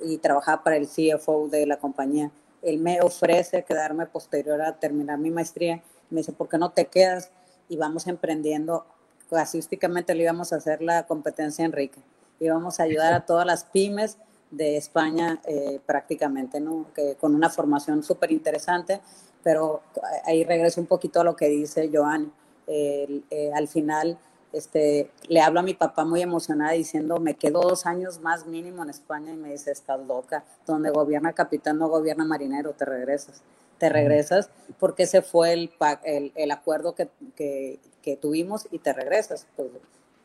[0.03, 2.31] y trabajaba para el CFO de la compañía.
[2.63, 5.83] Él me ofrece quedarme posterior a terminar mi maestría.
[6.11, 7.31] Me dice, ¿por qué no te quedas?
[7.69, 8.85] Y vamos emprendiendo.
[9.31, 12.01] Casísticamente le íbamos a hacer la competencia Enrique.
[12.41, 14.19] Íbamos a ayudar a todas las pymes
[14.51, 16.87] de España eh, prácticamente, ¿no?
[16.95, 19.01] Que con una formación súper interesante,
[19.43, 19.83] pero
[20.25, 22.33] ahí regreso un poquito a lo que dice Joan.
[22.73, 24.17] Eh, al final,
[24.53, 28.85] este, le hablo a mi papá muy emocionada diciendo, me quedo dos años más mínimo
[28.85, 33.43] en España y me dice, estás loca, donde gobierna capitán no gobierna marinero, te regresas.
[33.79, 35.71] Te regresas porque ese fue el,
[36.05, 39.47] el, el acuerdo que, que, que, tuvimos y te regresas.
[39.57, 39.71] Pues,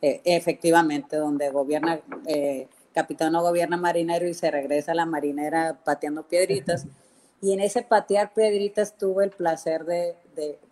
[0.02, 2.00] eh, efectivamente, donde gobierna
[2.92, 6.86] capitán no gobierna marinero y se regresa la marinera pateando piedritas.
[7.42, 10.16] Y en ese patear piedritas tuve el placer de,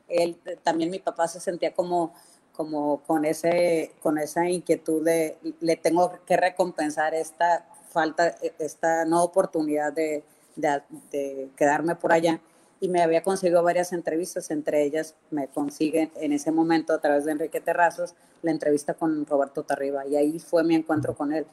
[0.08, 2.12] él, también mi papá se sentía como,
[2.52, 9.22] como con, ese, con esa inquietud de le tengo que recompensar esta falta, esta no
[9.22, 10.24] oportunidad de,
[10.56, 12.40] de, quedarme por allá.
[12.80, 17.24] Y me había conseguido varias entrevistas, entre ellas me consiguen en ese momento a través
[17.24, 21.46] de Enrique Terrazos la entrevista con Roberto Tarriba y ahí fue mi encuentro con él.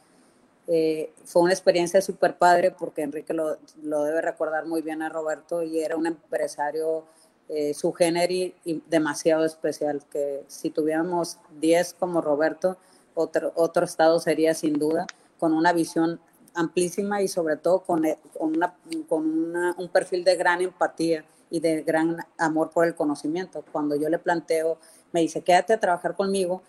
[0.68, 5.10] Eh, fue una experiencia súper padre porque Enrique lo, lo, debe recordar muy bien a
[5.10, 7.06] Roberto y era un empresario
[7.54, 12.78] eh, su género y, demasiado especial, que si tuviéramos 10 como Roberto,
[13.14, 15.06] otro, otro estado sería sin duda,
[15.38, 16.22] con una visión
[16.54, 18.74] amplísima y sobre todo con, eh, con, una,
[19.10, 23.66] con un perfil de gran empatía y de gran amor por el conocimiento.
[23.74, 24.78] Cuando yo le planteo,
[25.12, 26.62] me dice, quédate a trabajar conmigo,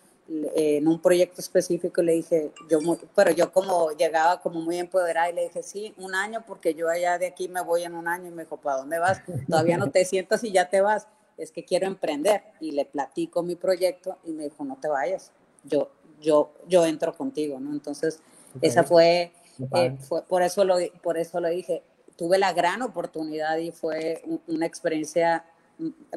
[0.55, 2.79] en un proyecto específico le dije, yo
[3.15, 6.89] pero yo como llegaba como muy empoderada y le dije, sí, un año porque yo
[6.89, 9.21] allá de aquí me voy en un año y me dijo, ¿para dónde vas?
[9.49, 13.43] Todavía no te sientas y ya te vas, es que quiero emprender y le platico
[13.43, 15.33] mi proyecto y me dijo, no te vayas,
[15.65, 15.91] yo,
[16.21, 17.73] yo, yo entro contigo, ¿no?
[17.73, 18.21] Entonces,
[18.61, 19.33] esa fue,
[19.75, 21.83] eh, fue, por, eso lo, por eso lo dije,
[22.17, 25.45] tuve la gran oportunidad y fue una experiencia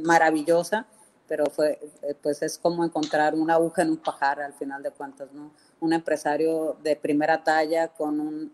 [0.01, 0.87] maravillosa
[1.27, 4.91] pero fue, eh, pues es como encontrar una aguja en un pajar al final de
[4.91, 5.51] cuentas, ¿no?
[5.79, 8.53] Un empresario de primera talla con un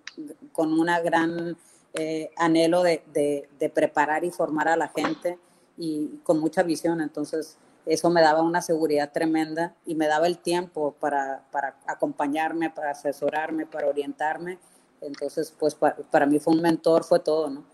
[0.54, 1.58] con una gran
[1.94, 5.38] eh, anhelo de, de, preparar y formar a la gente
[5.78, 10.38] y con mucha visión, entonces eso me daba una seguridad tremenda y me daba el
[10.38, 14.58] tiempo para, para acompañarme, para asesorarme, para orientarme,
[15.02, 17.71] entonces pues para, para mí fue un mentor, fue todo, ¿no?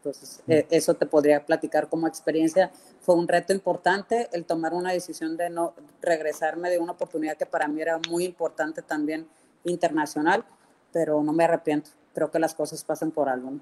[0.00, 2.70] Entonces, e, eso te podría platicar como experiencia.
[3.00, 7.46] Fue un reto importante el tomar una decisión de no regresarme de una oportunidad que
[7.46, 9.26] para mí era muy importante también
[9.64, 10.44] internacional,
[10.92, 11.90] pero no me arrepiento.
[12.14, 13.52] Creo que las cosas pasan por algo.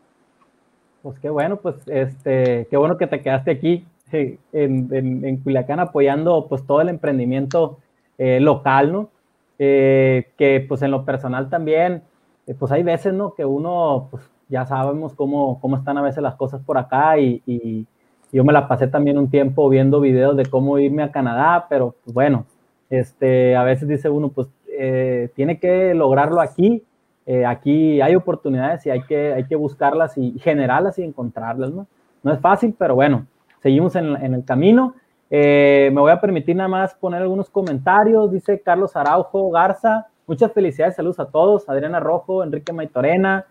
[1.03, 5.81] Pues qué bueno, pues este, qué bueno que te quedaste aquí en, en, en Culiacán
[5.81, 7.79] apoyando pues todo el emprendimiento
[8.17, 9.11] eh, local, ¿no?
[9.59, 12.03] Eh, que pues en lo personal también,
[12.47, 13.35] eh, pues hay veces, ¿no?
[13.35, 17.87] Que uno pues ya sabemos cómo, cómo están a veces las cosas por acá y,
[18.31, 21.95] yo me la pasé también un tiempo viendo videos de cómo irme a Canadá, pero
[22.05, 22.45] pues, bueno,
[22.91, 26.85] este, a veces dice uno, pues eh, tiene que lograrlo aquí,
[27.25, 31.87] eh, aquí hay oportunidades y hay que, hay que buscarlas y generarlas y encontrarlas, ¿no?
[32.23, 33.27] No es fácil, pero bueno,
[33.63, 34.95] seguimos en, en el camino.
[35.31, 40.53] Eh, me voy a permitir nada más poner algunos comentarios, dice Carlos Araujo Garza, muchas
[40.53, 43.47] felicidades, saludos a todos, Adriana Rojo, Enrique Maitorena,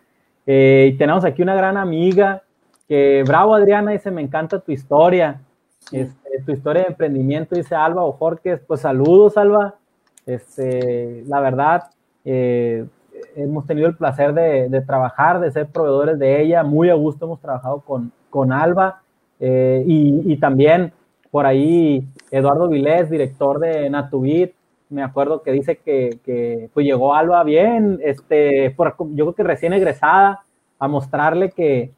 [0.48, 2.42] eh, y tenemos aquí una gran amiga
[2.88, 5.42] que, bravo Adriana, dice, me encanta tu historia,
[5.92, 9.76] este, tu historia de emprendimiento, dice Alba o Jorge, pues saludos Alba,
[10.26, 11.84] este, la verdad,
[12.24, 12.86] eh,
[13.36, 17.42] hemos tenido el placer de, trabajar, de ser proveedores de ella, muy a gusto hemos
[17.42, 19.02] trabajado con, con Alba.
[19.40, 20.92] Eh, y, y, también
[21.30, 24.54] por ahí Eduardo Vilés, director de Natubit,
[24.90, 29.74] me acuerdo que dice que, pues llegó Alba bien, este, por, yo creo que recién
[29.74, 30.44] egresada,
[30.80, 31.92] a mostrarle que,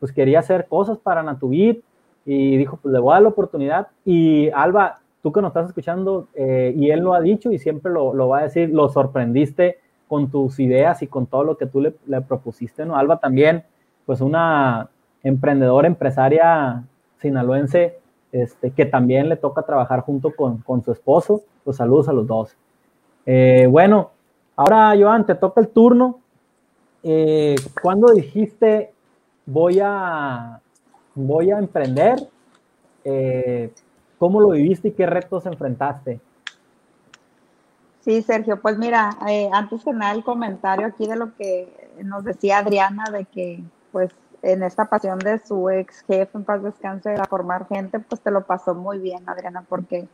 [0.00, 1.82] pues quería hacer cosas para Natubit
[2.24, 3.88] y dijo, pues le voy a dar la oportunidad.
[4.04, 7.92] Y Alba, tú que nos estás escuchando, eh, y él lo ha dicho y siempre
[7.92, 11.66] lo, lo, va a decir, lo sorprendiste con tus ideas y con todo lo que
[11.66, 12.96] tú le, le propusiste, ¿no?
[12.96, 13.64] Alba también,
[14.04, 14.90] pues una
[15.22, 16.82] emprendedora, empresaria
[17.18, 18.00] sinaloense,
[18.32, 21.42] este, que también le toca trabajar junto con, su esposo.
[21.64, 22.56] Pues saludos a los dos.
[23.26, 24.10] Eh, bueno,
[24.56, 26.18] ahora Joan, te toca el turno.
[27.02, 28.92] Eh, ¿Cuándo dijiste
[29.44, 30.60] voy a,
[31.14, 32.26] voy a emprender?
[33.04, 33.70] Eh,
[34.18, 36.20] ¿Cómo lo viviste y qué retos enfrentaste?
[38.00, 39.16] Sí, Sergio, pues mira,
[39.52, 44.10] antes que nada el comentario aquí de lo que nos decía Adriana, de que pues
[44.42, 48.30] en esta pasión de su ex jefe, en paz descanse, de formar gente, pues te
[48.30, 50.08] lo pasó muy bien, Adriana, porque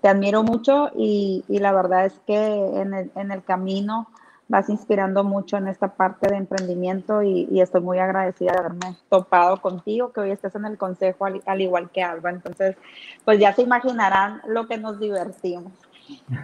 [0.00, 2.36] te admiro mucho y, la verdad es que
[2.80, 4.08] en el, en el, camino
[4.48, 9.60] vas inspirando mucho en esta parte de emprendimiento y, estoy muy agradecida de haberme topado
[9.60, 12.30] contigo, que hoy estés en el consejo al, igual que Alba.
[12.30, 12.76] Entonces,
[13.24, 15.72] pues ya se imaginarán lo que nos divertimos.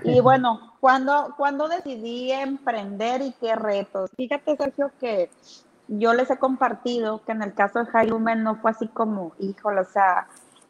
[0.03, 5.31] Y bueno, cuando, cuando decidí emprender y qué retos, fíjate Sergio que
[5.99, 9.81] yo les he compartido que en el caso de Hailumen no fue así como, híjole,
[9.81, 10.27] o sea,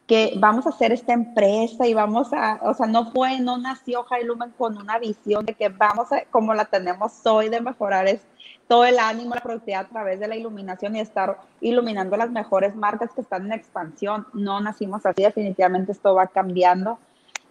[0.07, 4.05] que vamos a hacer esta empresa y vamos a, o sea, no fue, no nació
[4.09, 8.21] Hailumen con una visión de que vamos a, como la tenemos hoy, de mejorar es
[8.67, 12.75] todo el ánimo, la productividad a través de la iluminación y estar iluminando las mejores
[12.75, 14.27] marcas que están en expansión.
[14.33, 16.99] No nacimos así, definitivamente esto va cambiando.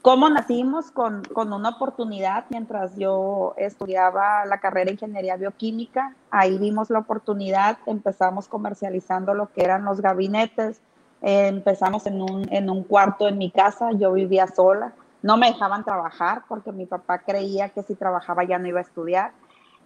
[0.02, 0.90] ¿Cómo nacimos?
[0.90, 6.16] Con, con, una oportunidad mientras yo estudiaba la carrera de ingeniería bioquímica.
[6.30, 10.80] Ahí vimos la oportunidad, empezamos comercializando lo que eran los gabinetes.
[11.20, 14.92] empezamos en un, en un cuarto en mi casa, yo vivía sola.
[15.22, 18.82] no me dejaban trabajar porque mi papá creía que si trabajaba ya no iba a
[18.82, 19.30] estudiar.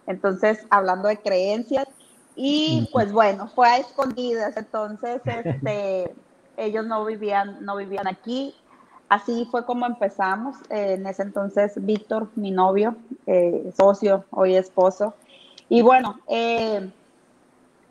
[0.07, 1.87] Entonces, hablando de creencias,
[2.35, 6.13] y pues bueno, fue a escondidas, entonces este,
[6.55, 8.55] ellos no vivían, no vivían aquí.
[9.09, 10.57] Así fue como empezamos.
[10.69, 12.95] en ese entonces, Víctor, mi novio,
[13.25, 15.15] eh, socio, hoy esposo.
[15.69, 16.89] Y bueno, eh,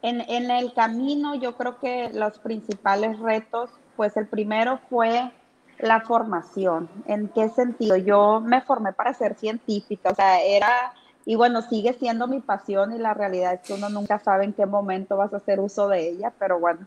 [0.02, 5.30] en, en el camino yo creo que los principales retos, pues el primero fue
[5.78, 6.88] la formación.
[7.06, 7.96] ¿En qué sentido?
[7.96, 10.94] Yo me formé para ser científica, o sea, era
[11.28, 14.52] y bueno, sigue siendo mi pasión y la realidad es que uno nunca sabe en
[14.52, 16.86] qué momento vas a hacer uso de ella, pero bueno,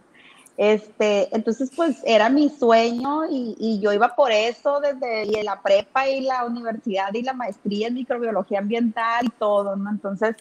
[0.61, 6.19] este, entonces pues era mi sueño y, yo iba por eso desde la prepa y
[6.19, 9.89] la universidad y la maestría en microbiología ambiental y todo, ¿no?
[9.89, 10.35] Entonces,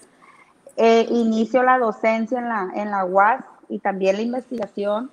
[0.77, 5.09] eh, inicio la docencia en la, en la UAS y también la investigación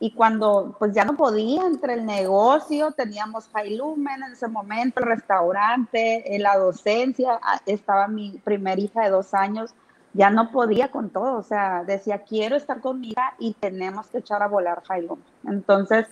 [0.00, 5.00] y cuando pues ya no podía entre el negocio, teníamos High Lumen en ese momento,
[5.00, 9.70] el restaurante, en la docencia, ah, estaba mi primer hija de dos años,
[10.16, 14.06] ya no podía con todo, o sea, decía, quiero estar con mi hija y tenemos
[14.08, 15.24] que echar a volar Lumen.
[15.46, 16.06] Entonces,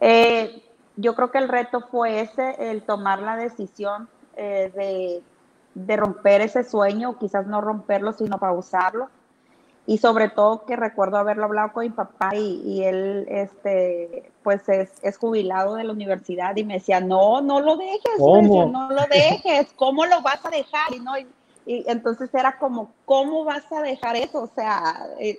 [0.00, 0.62] eh,
[0.96, 5.22] yo creo que el reto fue ese, el tomar la decisión eh, de,
[5.74, 9.08] de romper ese sueño, quizás no romperlo, sino pausarlo
[9.86, 14.92] y sobre todo que recuerdo haberlo hablado con mi papá y, él, este, pues es,
[15.02, 19.72] es, jubilado de la universidad y me decía, no, no lo dejes, no lo dejes,
[19.74, 20.92] ¿cómo lo vas a dejar?
[20.94, 21.26] Y, no, y,
[21.66, 24.42] entonces era como, ¿cómo vas a dejar eso?
[24.42, 25.38] O sea, eh,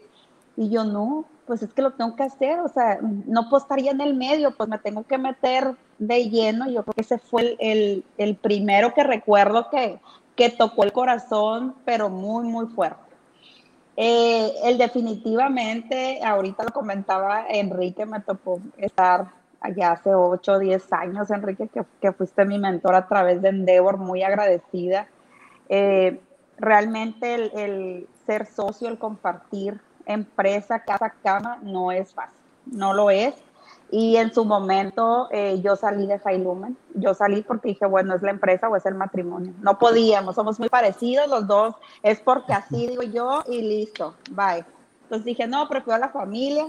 [0.56, 3.80] y yo no, pues es que lo tengo que hacer, o sea, no puedo estar
[3.82, 6.70] ya en el medio, pues me tengo que meter de lleno.
[6.70, 10.00] Yo creo que ese fue el, el primero que recuerdo que,
[10.36, 13.12] que tocó el corazón, pero muy, muy fuerte.
[13.98, 19.28] Eh, el definitivamente, ahorita lo comentaba Enrique, me tocó estar
[19.60, 21.70] allá hace 8 o 10 años, Enrique,
[22.00, 25.08] que, fuiste mi mentor a través de Endeavor, muy agradecida.
[25.74, 26.20] Eh,
[26.58, 33.34] realmente el, ser socio, el compartir empresa, casa, cama, no es fácil, no lo es.
[33.90, 38.22] Y en su momento eh, yo salí de Lumen, yo salí porque dije, bueno, es
[38.22, 39.54] la empresa o es el matrimonio.
[39.60, 44.66] No podíamos, somos muy parecidos los dos, es porque así digo yo y listo, bye.
[45.04, 46.66] Entonces dije, no, prefiero la familia.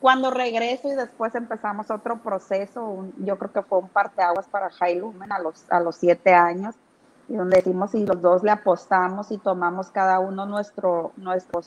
[0.00, 5.30] Cuando regreso y después empezamos otro proceso, yo creo que fue un parteaguas para Lumen
[5.30, 6.74] a los, a los siete años,
[7.28, 11.62] y donde decimos y los dos le apostamos y tomamos cada uno nuestro, nuestro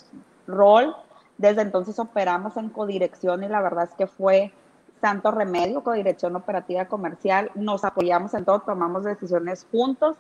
[0.48, 0.96] rol.
[1.38, 4.52] Desde entonces operamos en codirección y la verdad es que fue
[5.02, 10.16] Santo Remedio, con Dirección Operativa Comercial, nos apoyamos en todo, tomamos decisiones juntos,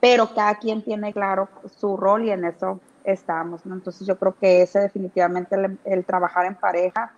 [0.00, 3.62] pero cada quien tiene claro su rol y en eso estamos.
[3.64, 7.12] Entonces yo creo que ese definitivamente el, trabajar en pareja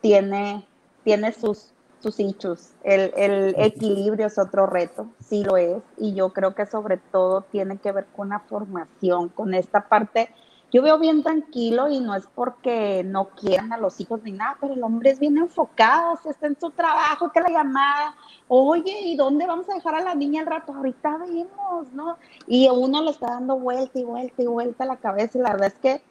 [0.00, 0.66] tiene,
[1.02, 2.70] tiene sus, sus hechos.
[2.82, 7.42] El, el, equilibrio es otro reto, sí lo es, y yo creo que sobre todo
[7.42, 10.30] tiene que ver con la formación, con esta parte
[10.72, 14.56] yo veo bien tranquilo y no es porque no quieran a los hijos ni nada,
[14.60, 18.14] pero el hombre es bien enfocado, está en su trabajo, que la llamada,
[18.46, 20.72] oye, ¿y dónde vamos a dejar a la niña el rato?
[20.72, 22.18] Ahorita vemos, ¿no?
[22.46, 25.52] Y uno le está dando vuelta y vuelta y vuelta a la cabeza y la
[25.52, 26.02] verdad es que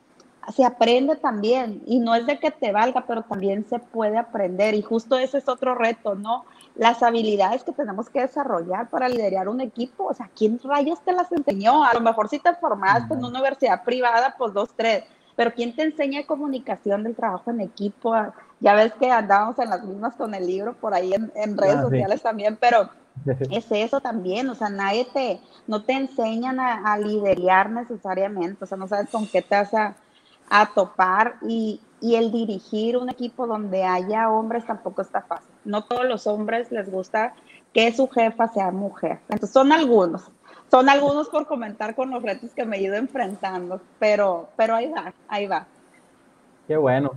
[0.55, 4.73] se aprende también y no es de que te valga, pero también se puede aprender
[4.73, 6.45] y justo ese es otro reto, ¿no?
[6.79, 10.05] las habilidades que tenemos que desarrollar para liderar un equipo.
[10.05, 11.83] O sea, ¿quién rayos te las enseñó?
[11.83, 15.03] A lo mejor si te formaste en una universidad privada, pues dos, tres.
[15.35, 18.15] Pero ¿quién te enseña comunicación del trabajo en equipo?
[18.61, 21.81] Ya ves que andábamos en las mismas con el libro por ahí en, redes ah,
[21.81, 22.89] sociales también, pero
[23.51, 28.67] es eso también, o sea, nadie te, no te enseñan a, a liderar necesariamente, o
[28.67, 29.95] sea, no sabes con qué te vas a,
[30.49, 35.47] a topar y, y el dirigir un equipo donde haya hombres tampoco está fácil.
[35.65, 37.33] No todos los hombres les gusta
[37.73, 39.19] que su jefa sea mujer.
[39.29, 40.31] Entonces son algunos,
[40.69, 44.91] son algunos por comentar con los retos que me he ido enfrentando, pero, pero ahí
[44.91, 45.65] va, ahí va.
[46.67, 47.11] Qué bueno,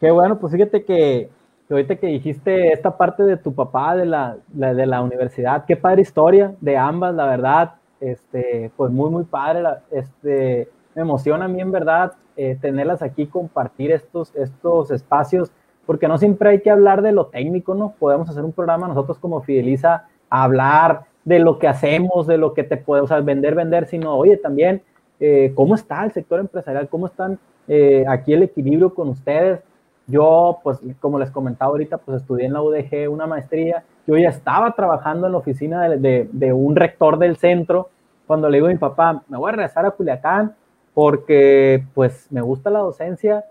[0.00, 1.30] qué bueno, pues fíjate que,
[1.70, 6.02] ahorita que dijiste esta parte de tu papá de la, de la universidad, qué padre
[6.02, 11.60] historia de ambas, la verdad, este, pues muy, muy padre, este, me emociona a mí
[11.60, 15.50] en verdad eh, tenerlas aquí, compartir estos, estos espacios,
[15.86, 17.94] porque no siempre hay que hablar de lo técnico, ¿no?
[17.98, 22.62] Podemos hacer un programa nosotros como Fideliza, hablar de lo que hacemos, de lo que
[22.62, 24.82] te podemos vender, vender, sino, oye, también,
[25.18, 26.88] eh, ¿cómo está el sector empresarial?
[26.88, 29.58] ¿Cómo están eh, aquí el equilibrio con ustedes?
[30.06, 33.82] Yo, pues, como les comentaba ahorita, pues estudié en la UDG una maestría.
[34.06, 37.88] Yo ya estaba trabajando en la oficina de, de un rector del centro.
[38.28, 40.54] Cuando le digo a mi papá, me voy a regresar a Culiacán,
[40.98, 43.44] porque pues me gusta la docencia,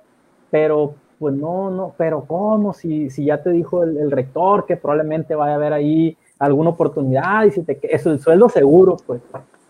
[0.51, 2.73] pero pues no, no, pero ¿cómo?
[2.73, 7.45] Si, si ya te dijo el, rector que probablemente vaya a haber ahí alguna oportunidad
[7.45, 9.21] y si te eso el sueldo seguro, pues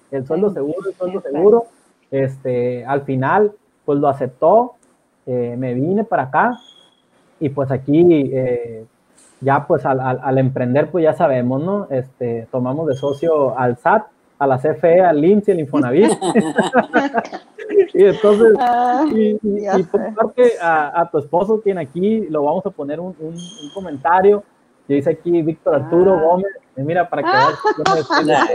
[0.09, 1.65] el sueldo seguro, el sueldo seguro.
[2.09, 3.51] Este, al final,
[3.85, 4.73] pues lo aceptó,
[5.27, 6.57] eh, me vine para acá
[7.39, 8.87] y pues aquí eh,
[9.39, 11.87] ya pues al, al, emprender, pues ya sabemos, ¿no?
[11.91, 14.07] Este, tomamos de socio al SAT,
[14.39, 16.09] a la CFE, al INSS y al Infonavit.
[17.93, 18.53] y entonces,
[19.13, 23.35] y, por parte a, tu esposo, quien aquí lo vamos a poner un, un,
[23.73, 24.43] comentario.
[24.87, 26.21] Yo dice aquí Víctor Arturo ah.
[26.23, 27.49] Gómez, mira para que ah.
[27.73, 28.47] veas.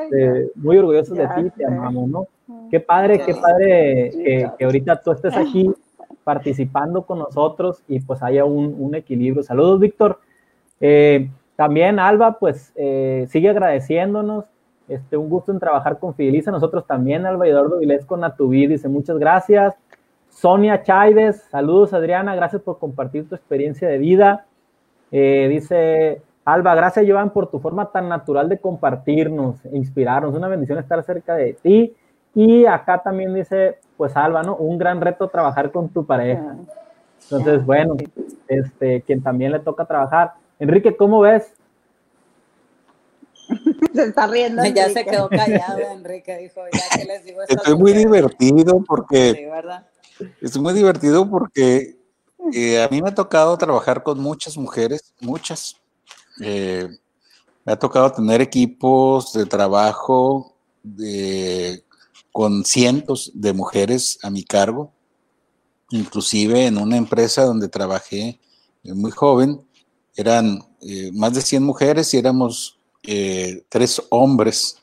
[0.00, 2.26] este, muy orgullosos de ti, te amamos, ¿no?
[2.70, 5.72] Qué padre, qué padre que, que, ahorita tú estés aquí
[6.24, 9.42] participando con nosotros y pues haya un, un equilibrio.
[9.42, 10.18] Saludos, Víctor.
[10.80, 14.44] Eh, también Alba, pues eh, sigue agradeciéndonos.
[14.88, 16.50] Este, un gusto en trabajar con Fideliza.
[16.50, 19.74] Nosotros también, Alba Eduardo Vilés con Natuví, dice muchas gracias.
[20.28, 24.46] Sonia Chaides, saludos Adriana, gracias por compartir tu experiencia de vida.
[25.12, 30.34] Eh, dice Alba, gracias Joan por tu forma tan natural de compartirnos, e inspirarnos.
[30.34, 31.94] Una bendición estar cerca de ti.
[32.34, 34.56] Y acá también dice, pues Alba, ¿no?
[34.56, 36.56] Un gran reto trabajar con tu pareja.
[37.22, 37.96] Entonces, bueno,
[38.48, 40.32] este, quien también le toca trabajar.
[40.58, 41.54] Enrique, ¿cómo ves?
[43.94, 44.64] Se está riendo.
[44.64, 49.34] Ya se quedó callado, Enrique, dijo, ya que les digo Estoy muy divertido porque...
[49.36, 49.86] Sí, ¿verdad?
[50.40, 51.98] Estoy muy divertido porque
[52.52, 55.76] eh, a mí me ha tocado trabajar con muchas mujeres, muchas.
[56.40, 56.88] Eh,
[57.64, 60.54] me ha tocado tener equipos de trabajo
[62.30, 64.92] con cientos de mujeres a mi cargo,
[65.90, 68.38] inclusive en una empresa donde trabajé
[68.82, 69.60] muy joven,
[70.16, 72.73] eran eh, más de 100 mujeres y éramos
[73.06, 74.78] eh, tres hombres,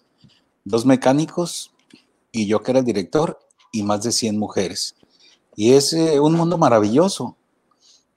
[0.64, 1.72] dos mecánicos
[2.32, 3.40] y yo que era el director
[3.72, 4.96] y más de 100 mujeres.
[5.56, 7.36] Y es eh, un mundo maravilloso.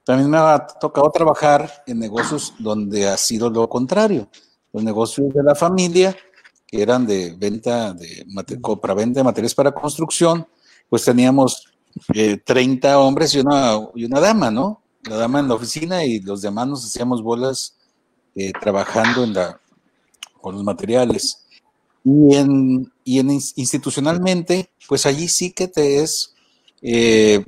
[0.04, 4.28] También me ha tocado trabajar en negocios donde ha sido lo contrario.
[4.72, 6.16] Los negocios de la familia,
[6.66, 8.26] que eran de venta de
[8.60, 10.46] compra-venta de materiales para construcción,
[10.88, 11.68] pues teníamos
[12.44, 14.84] 30 hombres y una, y una dama, ¿no?
[15.08, 17.76] la dama en la oficina y los demás nos hacíamos bolas
[18.34, 19.60] eh, trabajando en la,
[20.44, 21.46] con los materiales.
[22.04, 26.34] Y, en, y en institucionalmente, pues allí sí que te es,
[26.82, 27.42] eh,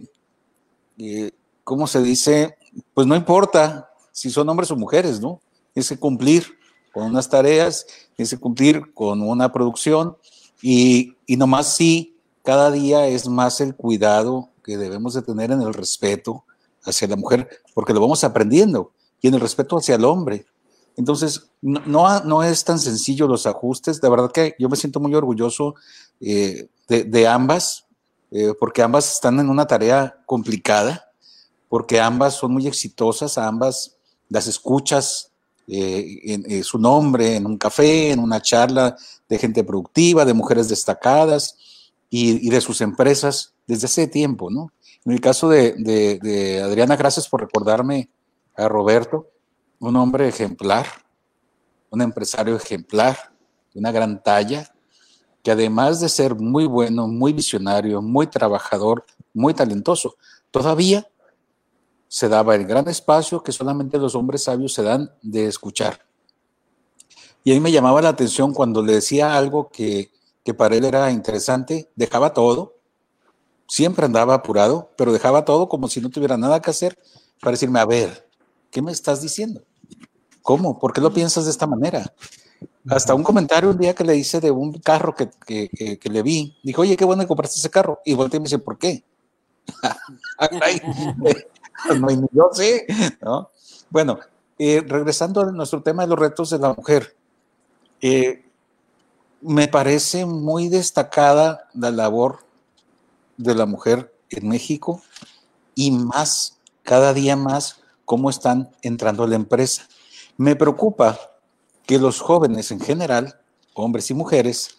[0.97, 1.31] eh,
[1.63, 2.57] ¿cómo se dice?
[2.95, 5.43] Pues no importa si son hombres o mujeres, ¿no?
[5.75, 6.47] Tienes que cumplir
[6.95, 7.87] con unas tareas,
[8.17, 10.17] tienes que cumplir con una producción
[10.63, 15.61] y, y nomás sí, cada día es más el cuidado que debemos de tener en
[15.61, 16.45] el respeto,
[16.83, 20.47] hacia la mujer, porque lo vamos aprendiendo, y en el respeto hacia el hombre.
[20.97, 24.01] Entonces, no, no, es tan sencillo los ajustes.
[24.01, 25.75] De verdad que yo me siento muy orgulloso
[26.21, 27.87] eh, de, ambas,
[28.31, 31.11] eh, porque ambas están en una tarea complicada,
[31.69, 33.97] porque ambas son muy exitosas, ambas
[34.29, 35.31] las escuchas
[35.69, 38.97] eh, en, su nombre en un café, en una charla
[39.29, 41.57] de gente productiva, de mujeres destacadas
[42.09, 44.73] y, y de sus empresas desde hace tiempo, ¿no?
[45.07, 48.11] En el caso de, Adriana, gracias por recordarme
[48.57, 49.31] a Roberto,
[49.79, 50.87] un hombre ejemplar,
[51.91, 53.33] un empresario ejemplar,
[53.73, 54.73] de una gran talla,
[55.43, 60.17] que además de ser muy bueno, muy visionario, muy trabajador, muy talentoso,
[60.51, 61.09] todavía
[62.09, 66.01] se daba el gran espacio que solamente los hombres sabios se dan de escuchar.
[67.45, 70.11] Y a mí me llamaba la atención cuando le decía algo que,
[70.45, 72.75] que para él era interesante, dejaba todo,
[73.69, 76.99] siempre andaba apurado, pero dejaba todo como si no tuviera nada que hacer
[77.41, 78.26] para decirme, a ver,
[78.71, 79.63] ¿qué me estás diciendo?
[80.43, 80.79] ¿Cómo?
[80.79, 82.13] ¿Por qué lo piensas de esta manera?
[82.89, 85.31] Hasta un comentario un día que le hice de un carro que,
[86.03, 88.01] le vi, dijo, oye, qué bueno que compraste ese carro.
[88.05, 89.05] Y volteé y me dice, ¿por qué?
[92.01, 92.87] no, yo sé,
[93.21, 93.51] ¿no?
[93.91, 94.19] Bueno,
[94.59, 97.17] eh, regresando a nuestro tema de los retos de la mujer,
[98.01, 98.45] eh,
[99.41, 102.45] me parece muy destacada la labor
[103.37, 105.03] de la mujer en México
[105.75, 109.87] y más, cada día más, cómo están entrando a la empresa.
[110.39, 111.19] Me preocupa
[111.85, 113.39] que los jóvenes en general,
[113.75, 114.79] hombres y mujeres,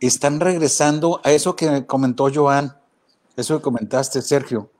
[0.00, 2.74] están regresando a eso que comentó Joan,
[3.36, 4.70] eso que comentaste, Sergio,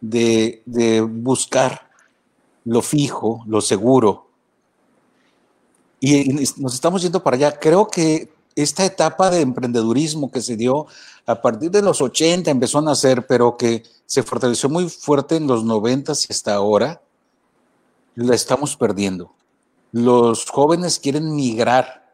[0.00, 1.90] de, de buscar
[2.64, 4.28] lo fijo, lo seguro.
[6.00, 7.58] Y nos estamos yendo para allá.
[7.58, 10.86] Creo que esta etapa de emprendedurismo que se dio
[11.26, 15.46] a partir de los 80 empezó a nacer, pero que se fortaleció muy fuerte en
[15.46, 17.02] los 90 y hasta ahora,
[18.16, 19.32] la estamos perdiendo.
[19.92, 22.12] Los jóvenes quieren migrar.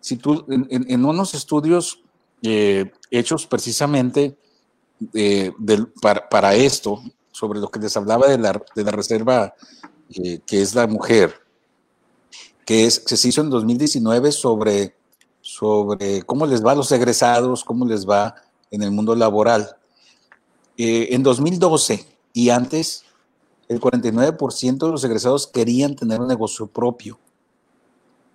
[0.00, 2.00] Si tú, en, unos estudios
[2.42, 4.36] eh, hechos precisamente
[5.14, 5.52] eh,
[6.30, 9.54] para, esto, sobre lo que les hablaba de la, de la reserva
[10.10, 11.40] eh, que es la mujer,
[12.64, 14.94] que, es, se hizo en 2019 sobre,
[15.40, 18.34] sobre cómo les va a los egresados, cómo les va
[18.70, 19.76] en el mundo laboral.
[20.76, 23.04] Eh, en 2012 y antes,
[23.68, 27.18] el 49% de los egresados querían tener un negocio propio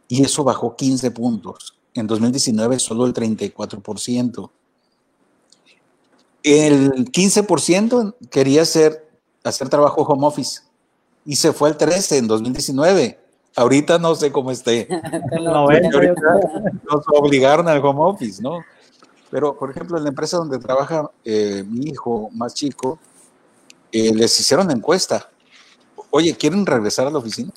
[0.08, 1.76] y eso bajó 15 puntos.
[1.94, 4.50] En 2019 solo el 34%.
[6.44, 9.10] El 15% quería hacer,
[9.44, 10.62] hacer trabajo home office
[11.26, 13.20] y se fue al 13 en 2019.
[13.56, 14.88] Ahorita no sé cómo esté.
[15.42, 18.60] nos obligaron al home office, ¿no?
[19.30, 23.00] Pero, por ejemplo, en la empresa donde trabaja eh, mi hijo más chico,
[23.92, 25.30] eh, les hicieron encuesta.
[26.10, 27.52] Oye, ¿quieren regresar a la oficina?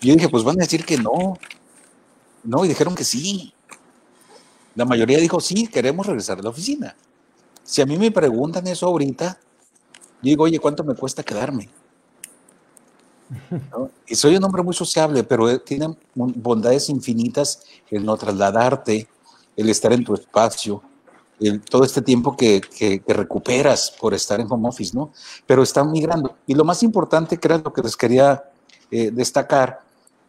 [0.00, 1.36] Yo dije, pues van a decir que no.
[2.42, 3.52] No, y dijeron que sí.
[4.74, 6.96] La mayoría dijo, sí, queremos regresar a la oficina.
[7.62, 9.38] Si a mí me preguntan eso ahorita,
[10.22, 11.68] yo digo, oye, ¿cuánto me cuesta quedarme?
[14.06, 19.06] Y soy un hombre muy sociable, pero tiene bondades infinitas el no trasladarte,
[19.56, 20.82] el estar en tu espacio,
[21.40, 25.12] el, todo este tiempo que, que, recuperas por estar en home office, ¿no?
[25.46, 26.36] Pero está migrando.
[26.46, 28.44] Y lo más importante, que era lo que les quería
[28.90, 29.80] eh, destacar,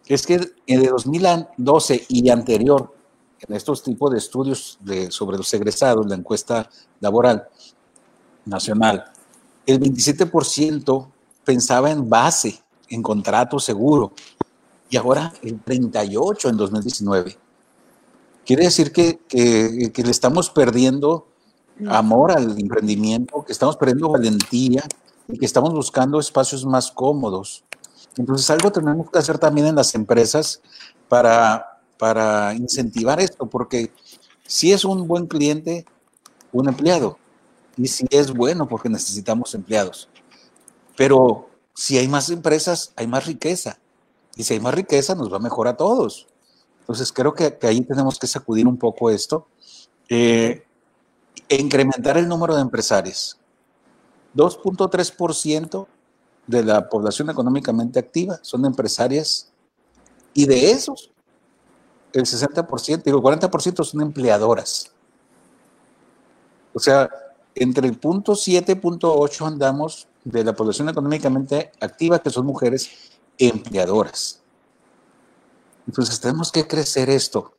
[0.07, 2.93] es que de 2012 y anterior,
[3.47, 7.47] en estos tipos de estudios de, sobre los egresados, la encuesta laboral
[8.45, 9.05] nacional,
[9.65, 11.07] el 27%
[11.43, 14.13] pensaba en base, en contrato seguro,
[14.89, 17.37] y ahora el 38% en 2019.
[18.45, 21.27] Quiere decir que, que, que le estamos perdiendo
[21.87, 24.83] amor al emprendimiento, que estamos perdiendo valentía
[25.27, 27.63] y que estamos buscando espacios más cómodos.
[28.17, 30.61] Entonces, algo tenemos que hacer también en las empresas
[31.07, 33.93] para, para incentivar esto, porque
[34.45, 35.85] si es un buen cliente,
[36.51, 37.17] un empleado,
[37.77, 40.09] y si es bueno porque necesitamos empleados.
[40.97, 43.79] Pero si hay más empresas, hay más riqueza.
[44.35, 46.27] Y si hay más riqueza, nos va mejor a todos.
[46.91, 49.47] Entonces, creo que, ahí tenemos que sacudir un poco esto.
[50.09, 50.65] Eh,
[51.47, 53.37] e incrementar el número de empresarios.
[54.35, 55.87] 2.3%
[56.47, 59.53] de la población económicamente activa son empresarias
[60.33, 61.11] y de esos,
[62.11, 64.91] el 60%, digo, el 40% son empleadoras.
[66.73, 67.09] O sea,
[67.55, 72.45] entre el punto 7 y punto 8 andamos de la población económicamente activa, que son
[72.45, 72.89] mujeres
[73.37, 74.40] empleadoras.
[75.91, 77.51] Entonces tenemos que crecer esto.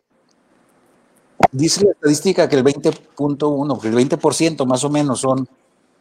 [1.51, 5.47] Dice la estadística que el 20.1, que el 20% más o menos son,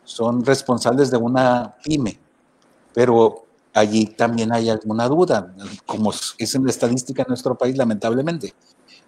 [0.05, 2.17] son responsables de una pyme
[2.93, 5.53] pero allí también hay alguna duda,
[5.85, 8.53] como es en la estadística en nuestro país, lamentablemente.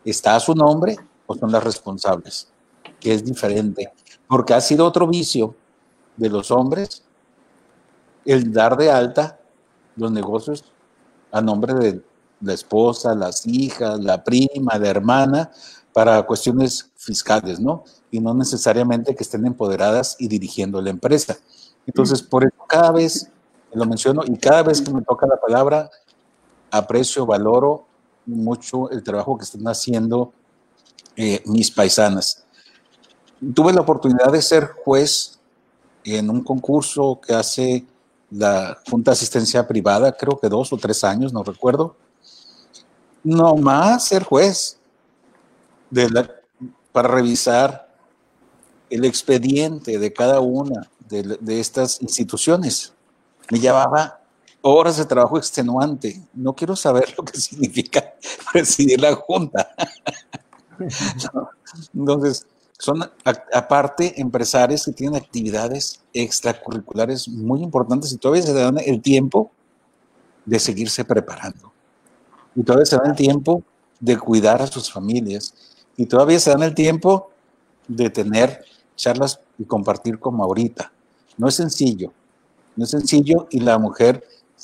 [0.04, 2.52] ¿Está a su nombre o son las responsables?
[3.00, 3.94] Que es diferente,
[4.28, 5.56] porque ha sido otro vicio
[6.18, 7.06] de los hombres
[8.26, 9.40] el dar de alta
[9.96, 10.66] los negocios
[11.32, 12.13] a nombre de
[12.44, 15.52] la esposa, las hijas, la prima, la hermana,
[15.94, 17.84] para cuestiones fiscales, ¿no?
[18.12, 21.38] Y no necesariamente que estén empoderadas y dirigiendo la empresa.
[21.86, 23.30] Entonces, por eso cada vez
[23.74, 25.90] lo menciono y cada vez que me toca la palabra,
[26.72, 27.86] aprecio, valoro
[28.26, 30.32] mucho el trabajo que están haciendo
[31.16, 32.44] eh, mis paisanas.
[33.54, 35.40] Tuve la oportunidad de ser juez
[36.04, 37.86] en un concurso que hace
[38.32, 41.96] la Junta de Asistencia Privada, creo que dos o tres años, no recuerdo.
[43.24, 44.80] No más ser juez
[46.92, 47.90] para revisar
[48.90, 52.94] el expediente de cada una de estas instituciones
[53.52, 54.20] me llevaba
[54.62, 56.22] horas de trabajo extenuante.
[56.34, 58.14] No quiero saber lo que significa
[58.52, 59.70] presidir la Junta.
[61.94, 62.48] Entonces,
[62.80, 63.04] son
[63.54, 69.52] aparte empresarios que tienen actividades extracurriculares muy importantes y todavía se dan el tiempo
[70.46, 71.73] de seguirse preparando.
[72.56, 73.64] Y todavía se dan el tiempo
[74.00, 75.54] de cuidar a sus familias.
[75.98, 77.30] Y todavía se dan el tiempo
[77.88, 78.64] de tener
[78.96, 80.92] charlas y compartir como ahorita.
[81.38, 82.12] No es sencillo,
[82.76, 84.24] no es sencillo y la mujer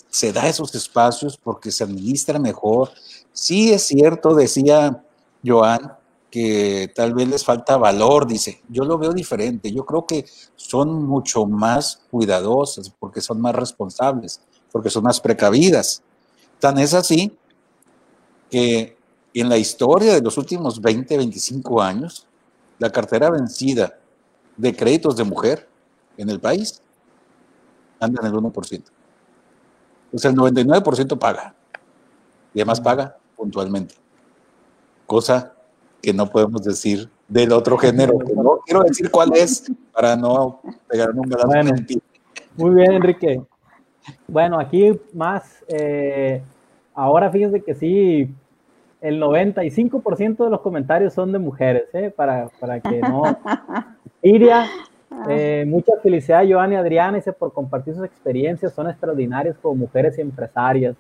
[0.10, 2.92] se da esos espacios porque se administra mejor.
[3.34, 5.04] Sí es cierto, decía
[5.46, 5.94] Joan,
[6.30, 8.62] que tal vez les falta valor, dice.
[8.70, 9.72] Yo lo veo diferente.
[9.72, 10.26] Yo creo que
[10.56, 16.04] son mucho más cuidadosas porque son más responsables, porque son más precavidas.
[16.60, 17.38] Tan es así
[18.50, 18.98] que
[19.34, 22.28] en la historia de los últimos 20, 25 años,
[22.78, 24.00] la cartera vencida
[24.58, 25.68] de créditos de mujer
[26.18, 26.82] en el país
[28.00, 28.84] anda en el 1%.
[30.12, 31.54] O sea, el 99% paga.
[32.54, 33.96] Y además paga puntualmente.
[35.06, 35.54] Cosa
[36.02, 41.12] que no podemos decir del otro género, no quiero decir cuál es para no pegar
[41.12, 42.02] un balance.
[42.56, 43.42] muy bien, Enrique.
[44.28, 46.42] Bueno, aquí más, eh,
[46.96, 48.34] ahora fíjense que sí,
[49.02, 52.12] el 95% de los comentarios son de mujeres, ¿eh?
[52.16, 53.24] para, para que no.
[54.22, 54.66] Iria,
[55.30, 60.18] eh, muchas felicidades, Joan y Adriana, dice, por compartir sus experiencias, son extraordinarias como mujeres
[60.18, 60.96] y empresarias.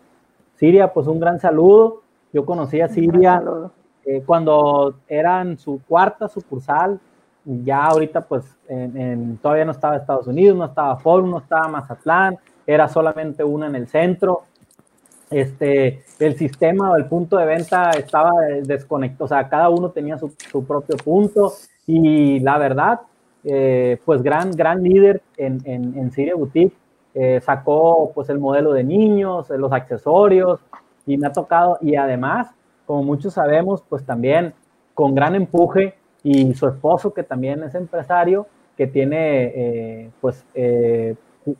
[0.55, 2.01] Siria, pues un gran saludo.
[2.33, 3.41] Yo conocí a Siria
[4.05, 6.99] eh, cuando eran su cuarta sucursal,
[7.45, 12.37] ya ahorita pues en, todavía no estaba Estados Unidos, no estaba Forum, no estaba Mazatlán,
[12.67, 14.43] era solamente una en el centro.
[15.31, 18.31] Este, el sistema o el punto de venta estaba
[18.63, 21.53] desconectado, o sea, cada uno tenía su, su propio punto
[21.85, 23.01] y la verdad,
[23.43, 26.75] eh, pues gran, gran líder en, en, en Siria Boutique,
[27.13, 30.61] eh, sacó pues el modelo de niños, los accesorios
[31.05, 32.47] y me ha tocado, y además,
[32.87, 34.53] como muchos sabemos, pues también
[34.95, 40.43] con gran empuje y su esposo que también es empresario, que tiene eh, pues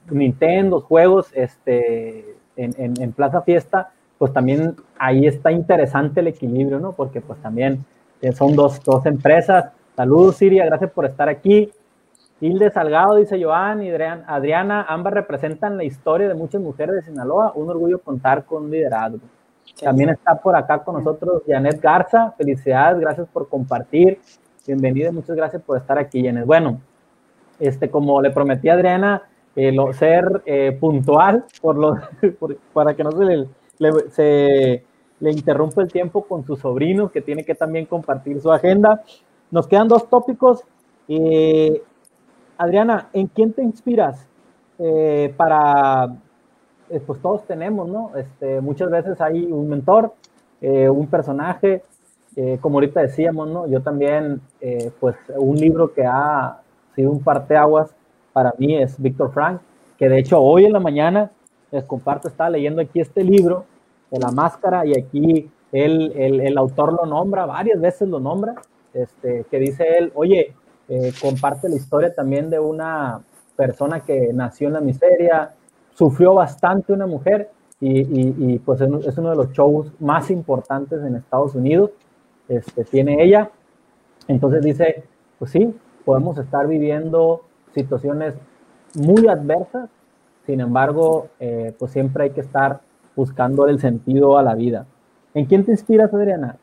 [0.10, 6.92] Nintendo, juegos este, en, en, Plaza Fiesta, pues también ahí está interesante el equilibrio, ¿no?
[6.94, 7.86] Porque pues también
[8.34, 11.70] son dos, dos empresas Saludos, Siria, gracias por estar aquí.
[12.40, 17.52] Hilde Salgado, dice Joan y Adriana, ambas representan la historia de muchas mujeres de Sinaloa.
[17.54, 19.20] Un orgullo contar con liderazgo.
[19.84, 22.32] También está por acá con nosotros Janet Garza.
[22.38, 24.22] Felicidades, gracias por compartir.
[24.66, 26.46] Bienvenida, muchas gracias por estar aquí, Janet.
[26.46, 26.80] Bueno,
[27.60, 29.24] este, como le prometí a Adriana,
[29.62, 32.00] eh, ser eh, puntual por los,
[32.74, 34.86] para que no se
[35.20, 39.04] le, interrumpa el tiempo con sus sobrinos, que tiene que también compartir su agenda.
[39.52, 40.64] Nos quedan dos tópicos.
[41.10, 41.84] Eh,
[42.58, 44.26] Adriana, ¿en quién te inspiras
[45.36, 46.16] para,
[47.06, 48.12] pues todos tenemos, ¿no?
[48.16, 50.14] Este, muchas veces hay un mentor,
[50.62, 51.84] un personaje,
[52.62, 53.68] como ahorita decíamos, ¿no?
[53.68, 54.40] Yo también,
[55.02, 56.62] pues un libro que ha
[56.96, 57.94] sido un parteaguas
[58.40, 59.60] para mí es Víctor Frank,
[59.98, 61.30] que de hecho hoy en la mañana
[61.72, 63.66] les comparto, estaba leyendo aquí este libro
[64.10, 68.56] de la máscara y aquí él, el, el autor lo nombra, varias veces lo nombra,
[68.94, 70.54] este, que dice él, oye,
[70.88, 73.20] eh, comparte la historia también de una
[73.58, 75.54] persona que nació en la miseria,
[75.94, 81.56] sufrió bastante una mujer y, pues es uno de los shows más importantes en Estados
[81.56, 81.92] Unidos,
[82.48, 83.52] este, tiene ella.
[84.30, 85.04] Entonces dice,
[85.38, 85.76] pues sí,
[86.06, 87.42] podemos estar viviendo
[87.74, 88.36] situaciones
[88.96, 89.90] muy adversas,
[90.46, 92.82] sin embargo, eh, pues siempre hay que estar
[93.16, 94.86] buscando el sentido a la vida.
[95.34, 96.58] ¿En quién te inspiras, Adriana?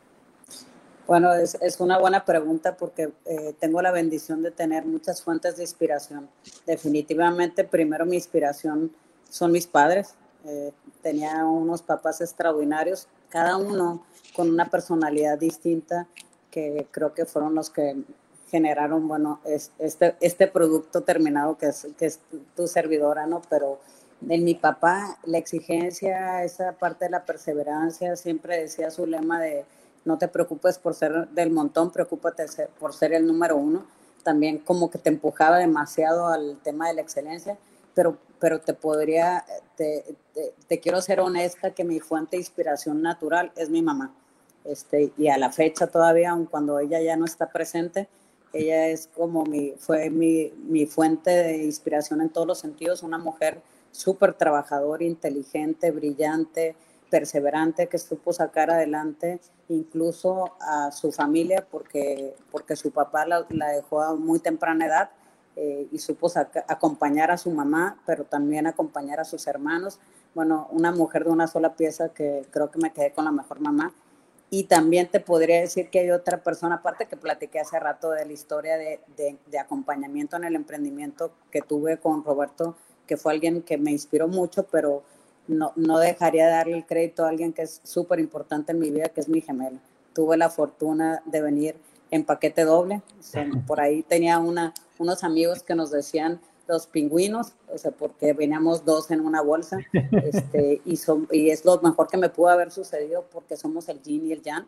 [1.07, 5.55] Bueno, es, es, una buena pregunta porque eh, tengo la bendición de tener muchas fuentes
[5.55, 6.27] de inspiración.
[6.65, 8.91] Definitivamente, primero mi inspiración
[9.29, 10.15] son mis padres.
[10.43, 14.03] Eh, tenía unos papás extraordinarios, cada uno
[14.35, 16.07] con una personalidad distinta
[16.51, 17.95] que creo que fueron los que
[18.49, 22.19] generaron, bueno, es, este, este producto terminado que es, que es
[22.55, 23.41] tu servidora, ¿no?
[23.49, 23.79] Pero
[24.27, 29.65] en mi papá, la exigencia, esa parte de la perseverancia, siempre decía su lema de
[30.05, 32.45] no te preocupes por ser del montón, preocúpate
[32.79, 33.85] por ser el número uno.
[34.23, 37.57] También como que te empujaba demasiado al tema de la excelencia,
[37.93, 39.45] pero, pero te podría,
[39.75, 40.03] te,
[40.67, 44.13] te, quiero ser honesta que mi fuente de inspiración natural es mi mamá.
[44.63, 48.07] Este, y a la fecha todavía, aun cuando ella ya no está presente,
[48.53, 53.17] ella es como mi, fue mi, mi fuente de inspiración en todos los sentidos, una
[53.17, 56.75] mujer súper trabajadora, inteligente, brillante,
[57.09, 59.39] perseverante que supo sacar adelante
[59.69, 65.09] incluso a su familia porque, porque su papá la, dejó a muy temprana edad
[65.55, 66.31] eh, y supo
[66.67, 69.99] acompañar a su mamá, pero también acompañar a sus hermanos.
[70.35, 73.59] Bueno, una mujer de una sola pieza que creo que me quedé con la mejor
[73.59, 73.93] mamá.
[74.49, 78.25] Y también te podría decir que hay otra persona, aparte que platiqué hace rato de
[78.25, 83.61] la historia de, de, acompañamiento en el emprendimiento que tuve con Roberto, que fue alguien
[83.61, 85.03] que me inspiró mucho, pero
[85.47, 88.89] no, no dejaría de darle el crédito a alguien que es súper importante en mi
[88.89, 89.79] vida, que es mi gemela.
[90.13, 91.75] Tuve la fortuna de venir
[92.11, 93.01] en paquete doble.
[93.65, 98.85] por ahí tenía una, unos amigos que nos decían los pingüinos, o sea, porque veníamos
[98.85, 99.77] dos en una bolsa,
[100.11, 104.01] este, y, son, y es lo mejor que me pudo haber sucedido porque somos el
[104.01, 104.67] yin y el yang,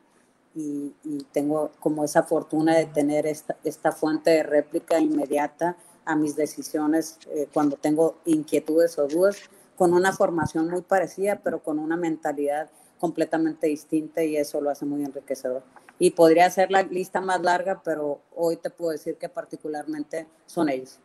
[0.55, 0.93] y,
[1.31, 7.19] tengo como esa fortuna de tener esta, esta fuente de réplica inmediata a mis decisiones
[7.29, 9.37] eh, cuando tengo inquietudes o dudas
[9.77, 12.69] con una formación muy parecida, pero con una mentalidad
[12.99, 15.63] completamente distinta y eso lo hace muy enriquecedor.
[15.99, 20.69] Y podría ser la lista más larga, pero hoy te puedo decir que particularmente son
[20.69, 20.99] ellos.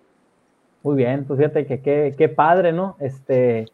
[0.85, 2.97] Muy bien, pues fíjate que qué, qué padre, ¿no?
[3.01, 3.65] Este,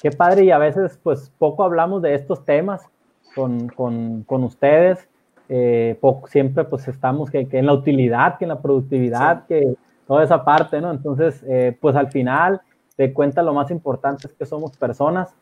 [0.00, 2.88] qué padre y a veces pues poco hablamos de estos temas
[3.34, 5.06] con, con, con ustedes.
[5.50, 9.74] Eh, poco, siempre pues estamos que, que, en la utilidad, que en la productividad, que
[10.06, 10.90] toda esa parte, ¿no?
[10.90, 12.62] Entonces, eh, pues al final
[12.96, 15.34] te cuenta lo más importante es que somos personas.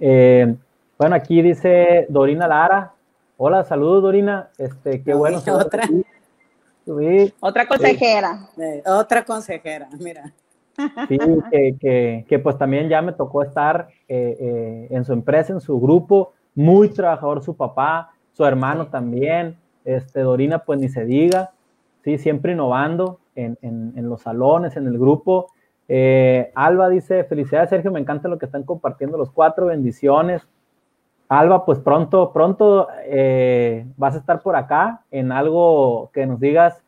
[0.00, 0.52] Eh,
[0.98, 2.92] bueno, aquí dice Dorina Lara.
[3.36, 4.50] Hola, saludos Dorina.
[4.58, 5.38] Este, qué bueno.
[5.48, 5.88] Otra.
[7.38, 8.48] Otra consejera.
[8.84, 10.34] otra consejera, mira.
[11.08, 11.18] Sí,
[12.28, 16.32] que, pues también ya me tocó estar eh, eh, en su empresa, en su grupo,
[16.54, 21.52] muy trabajador su papá, su hermano también, este, Dorina pues ni se diga,
[22.02, 23.56] sí, siempre innovando en,
[24.08, 25.50] los salones, en el grupo.
[25.88, 30.46] Eh, Alba dice, felicidades Sergio, me encanta lo que están compartiendo los cuatro, bendiciones.
[31.28, 32.88] Alba, pues pronto, pronto
[33.96, 36.82] vas a estar por acá en algo que nos digas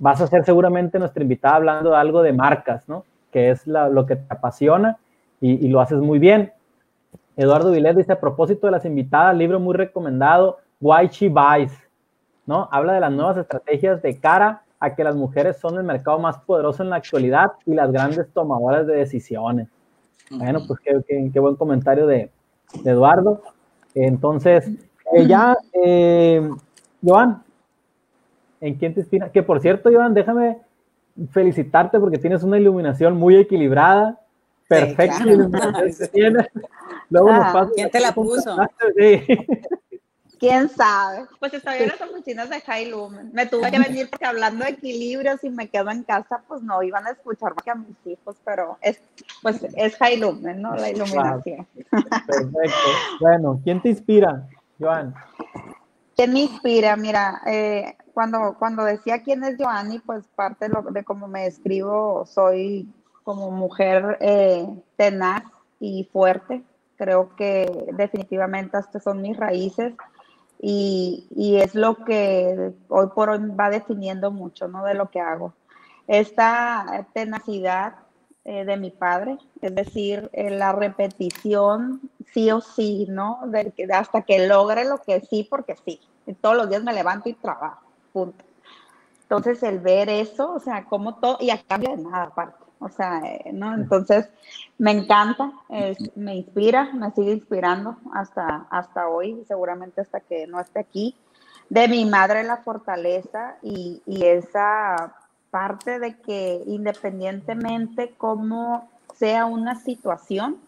[0.00, 3.04] vas a ser seguramente nuestra invitada hablando de algo de marcas, ¿no?
[3.30, 4.98] Que es lo que te apasiona
[5.40, 6.52] y, lo haces muy bien.
[7.36, 11.72] Eduardo Vilés dice, a propósito de las invitadas, libro muy recomendado, Why She Buys,
[12.46, 12.68] ¿no?
[12.72, 16.38] Habla de las nuevas estrategias de cara a que las mujeres son el mercado más
[16.38, 19.68] poderoso en la actualidad y las grandes tomadoras de decisiones.
[20.30, 22.30] Bueno, pues qué, buen comentario de,
[22.84, 23.42] Eduardo.
[23.94, 24.68] Entonces,
[25.12, 26.48] eh, ya, eh,
[27.02, 27.42] Joan,
[28.60, 29.30] ¿En quién te inspira?
[29.30, 30.58] Que por cierto, Iván, déjame
[31.30, 34.20] felicitarte porque tienes una iluminación muy equilibrada,
[34.68, 35.24] perfecta.
[37.10, 38.56] Luego ah, ¿Quién te la puso?
[40.38, 41.26] ¿Quién sabe?
[41.40, 43.30] Pues estoy en las oficinas de High Lumen.
[43.32, 46.80] Me tuve que venir porque hablando de equilibrio, si me quedo en casa, pues no
[46.82, 49.00] iban a escuchar más que a mis hijos, pero es,
[49.42, 50.76] pues es High Lumen, ¿no?
[50.76, 51.66] La iluminación.
[51.90, 52.88] Perfecto.
[53.20, 54.46] Bueno, ¿quién te inspira,
[54.78, 55.12] Joan?
[56.14, 56.96] ¿Quién me inspira?
[56.96, 61.44] Mira, eh, cuando, cuando decía quién es Joanny, pues parte de, lo, de cómo me
[61.44, 62.92] describo, soy
[63.22, 64.66] como mujer eh,
[64.96, 65.44] tenaz
[65.78, 66.64] y fuerte.
[66.96, 69.94] Creo que definitivamente estas son mis raíces
[70.60, 74.84] y, y, es lo que hoy por hoy va definiendo mucho ¿no?
[74.84, 75.54] de lo que hago.
[76.08, 77.98] Esta tenacidad
[78.44, 82.00] eh, de mi padre, es decir, eh, la repetición
[82.34, 83.38] sí o sí, ¿no?
[83.92, 86.00] Hasta que logre lo que sí, porque sí.
[86.40, 88.44] todos los días me levanto y trabajo punto.
[89.22, 92.88] Entonces, el ver eso, o sea, como todo, y a cambio de nada aparte, o
[92.88, 93.74] sea, eh, ¿no?
[93.74, 94.28] Entonces,
[94.78, 95.52] me encanta,
[96.14, 101.16] me inspira, me sigue inspirando hasta, hasta hoy, seguramente hasta que no esté aquí.
[101.68, 105.14] De mi madre la fortaleza y, y esa
[105.50, 110.58] parte de que independientemente cómo sea una situación,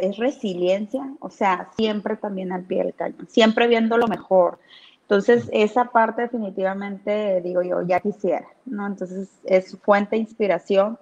[0.00, 4.58] es resiliencia, o sea, siempre también al pie del cañón, siempre viendo lo mejor,
[5.04, 8.86] entonces, esa parte definitivamente, digo yo, ya quisiera, ¿no?
[8.86, 10.98] Entonces, es fuente de inspiración.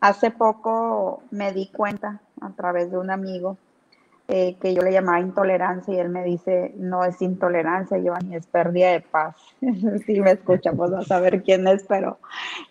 [0.00, 3.56] Hace poco me di cuenta a través de un amigo
[4.26, 8.46] eh, que yo le llamaba intolerancia y él me dice, no es intolerancia, Giovanni, es
[8.46, 9.36] pérdida de paz.
[10.06, 12.18] si me escucha, pues vas a saber quién es, pero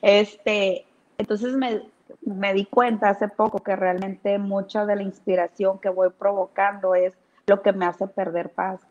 [0.02, 0.86] este,
[1.18, 1.82] entonces me,
[2.24, 7.14] me di cuenta hace poco que realmente mucha de la inspiración que voy provocando es
[7.48, 8.82] lo que me hace perder paz.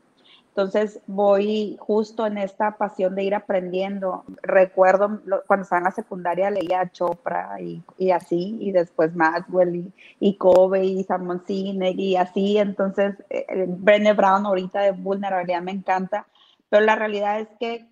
[0.50, 4.24] Entonces voy justo en esta pasión de ir aprendiendo.
[4.42, 10.34] Recuerdo cuando estaba en la secundaria leía Chopra y, así, y después Maxwell y, y
[10.36, 12.58] Kobe y Simon Sinek y así.
[12.58, 16.26] Entonces eh, Brown ahorita de vulnerabilidad me encanta,
[16.68, 17.88] pero la realidad es que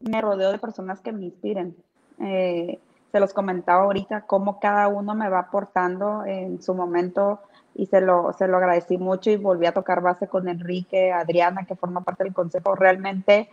[0.00, 1.74] me rodeo de personas que me inspiren.
[2.20, 2.78] Eh,
[3.10, 7.40] se los comentaba ahorita cómo cada uno me va aportando en su momento
[7.76, 11.66] y se lo, se lo agradecí mucho y volví a tocar base con Enrique, Adriana,
[11.66, 12.74] que forma parte del consejo.
[12.74, 13.50] Realmente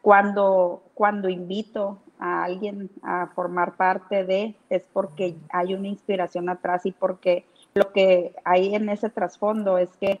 [0.00, 6.86] cuando, cuando invito a alguien a formar parte de, es porque hay una inspiración atrás
[6.86, 10.20] y porque lo que hay en ese trasfondo es que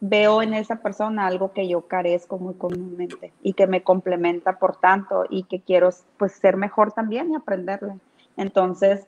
[0.00, 4.76] veo en esa persona algo que yo carezco muy comúnmente y que me complementa por
[4.76, 7.94] tanto y que quiero pues ser mejor también y aprenderle.
[8.36, 9.06] Entonces,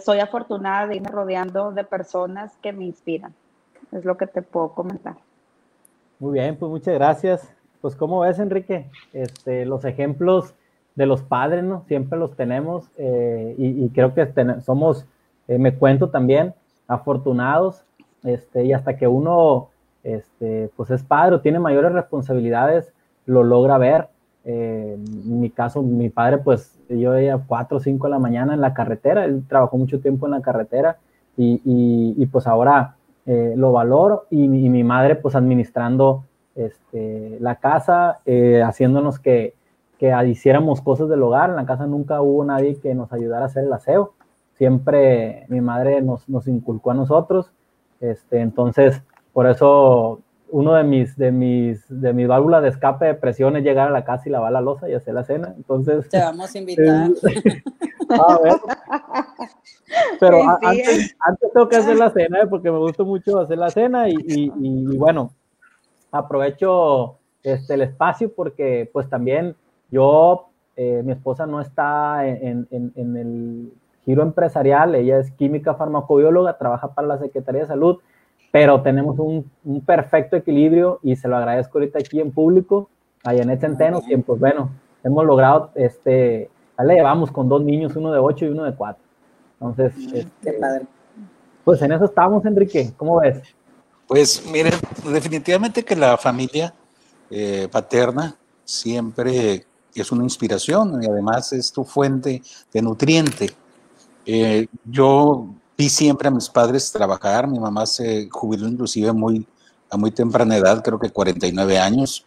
[0.00, 3.34] soy afortunada de irme rodeando de personas que me inspiran.
[3.92, 5.16] Es lo que te puedo comentar.
[6.18, 7.54] Muy bien, pues muchas gracias.
[7.80, 10.54] Pues como ves, Enrique, este, los ejemplos
[10.96, 11.84] de los padres, ¿no?
[11.86, 14.28] Siempre los tenemos eh, y, creo que
[14.64, 15.06] somos,
[15.46, 16.54] eh, me cuento también,
[16.88, 17.84] afortunados,
[18.24, 19.68] este, y hasta que uno,
[20.02, 22.92] este, pues es padre o tiene mayores responsabilidades,
[23.26, 24.08] lo logra ver.
[24.50, 28.54] Eh, en mi caso, mi padre, pues yo veía 4 o 5 de la mañana
[28.54, 30.96] en la carretera, él trabajó mucho tiempo en la carretera
[31.36, 31.60] y,
[32.16, 32.96] y, pues ahora
[33.26, 36.24] eh, lo valoro y, mi madre pues administrando
[36.54, 39.52] este, la casa, eh, haciéndonos que,
[39.98, 43.48] que hiciéramos cosas del hogar, en la casa nunca hubo nadie que nos ayudara a
[43.48, 44.14] hacer el aseo,
[44.56, 47.52] siempre mi madre nos, nos inculcó a nosotros,
[48.00, 49.02] este, entonces
[49.34, 50.20] por eso
[50.50, 53.90] uno de mis, de mis, de mis válvulas de escape de presión es llegar a
[53.90, 55.54] la casa y lavar la losa y hacer la cena.
[55.56, 56.08] Entonces.
[56.08, 57.10] Te vamos a invitar.
[58.08, 58.52] a ver,
[60.20, 61.16] Pero antes,
[61.52, 62.46] tengo que hacer la cena, ¿eh?
[62.48, 65.32] porque me gusta mucho hacer la cena y, y, bueno,
[66.10, 69.54] aprovecho este, el espacio porque pues también
[69.90, 73.72] yo, eh, mi esposa no está en, en, en, el
[74.04, 77.98] giro empresarial, ella es química farmacobióloga, trabaja para la Secretaría de Salud,
[78.50, 82.88] pero tenemos un, un perfecto equilibrio y se lo agradezco ahorita aquí en público
[83.24, 84.70] a Janet Centeno, quien pues bueno,
[85.04, 88.74] hemos logrado, este, ya le llevamos con dos niños, uno de ocho y uno de
[88.74, 89.02] cuatro.
[89.60, 90.58] Entonces, este,
[91.64, 93.42] pues en eso estamos, Enrique, ¿cómo ves?
[94.06, 94.74] Pues miren,
[95.12, 96.72] definitivamente que la familia
[97.30, 98.34] eh, paterna
[98.64, 102.40] siempre es una inspiración y además es tu fuente
[102.72, 103.50] de nutriente.
[104.24, 109.46] Eh, yo vi siempre a mis padres trabajar, mi mamá se jubiló inclusive muy,
[109.88, 112.26] a muy temprana edad, creo que 49 años,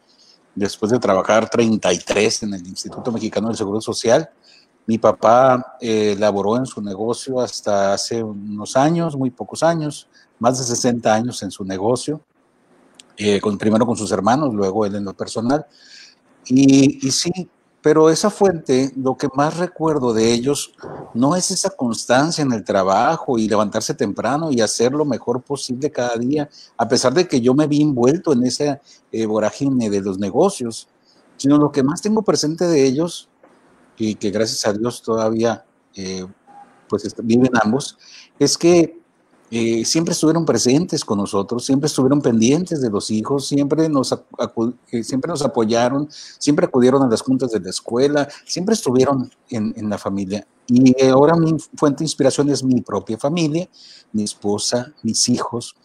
[0.56, 4.30] después de trabajar 33 en el Instituto Mexicano del Seguro Social.
[4.88, 10.08] Mi papá eh, laboró en su negocio hasta hace unos años, muy pocos años,
[10.40, 12.22] más de 60 años en su negocio,
[13.18, 15.66] eh, con, primero con sus hermanos, luego él en lo personal.
[16.46, 17.32] Y, y sí,
[17.82, 20.74] pero esa fuente, lo que más recuerdo de ellos,
[21.14, 25.92] no es esa constancia en el trabajo y levantarse temprano y hacer lo mejor posible
[25.92, 30.02] cada día, a pesar de que yo me vi envuelto en esa eh, vorágine de
[30.02, 30.88] los negocios,
[31.38, 33.28] sino lo que más tengo presente de ellos,
[33.98, 35.66] y que gracias a Dios todavía
[35.96, 36.26] eh,
[36.88, 37.98] pues viven ambos,
[38.38, 39.01] es que
[39.52, 44.14] eh, siempre estuvieron presentes con nosotros, siempre estuvieron pendientes de los hijos, siempre nos,
[44.92, 49.74] eh, siempre nos apoyaron, siempre acudieron a las juntas de la escuela, siempre estuvieron en,
[49.76, 50.48] en, la familia.
[50.68, 53.68] Y ahora mi fuente de inspiración es mi propia familia,
[54.14, 55.76] mi esposa, mis hijos,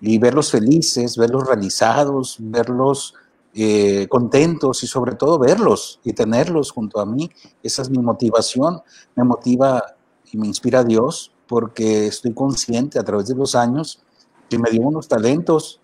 [0.00, 3.14] y verlos felices, verlos realizados, verlos
[3.54, 7.30] eh, contentos y sobre todo verlos y tenerlos junto a mí.
[7.62, 8.80] Esa es mi motivación,
[9.16, 9.82] me motiva
[10.30, 14.00] y me inspira a Dios porque estoy consciente a través de los años
[14.48, 15.80] que me dio unos talentos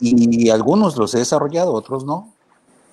[0.00, 2.32] y algunos los he desarrollado, otros no,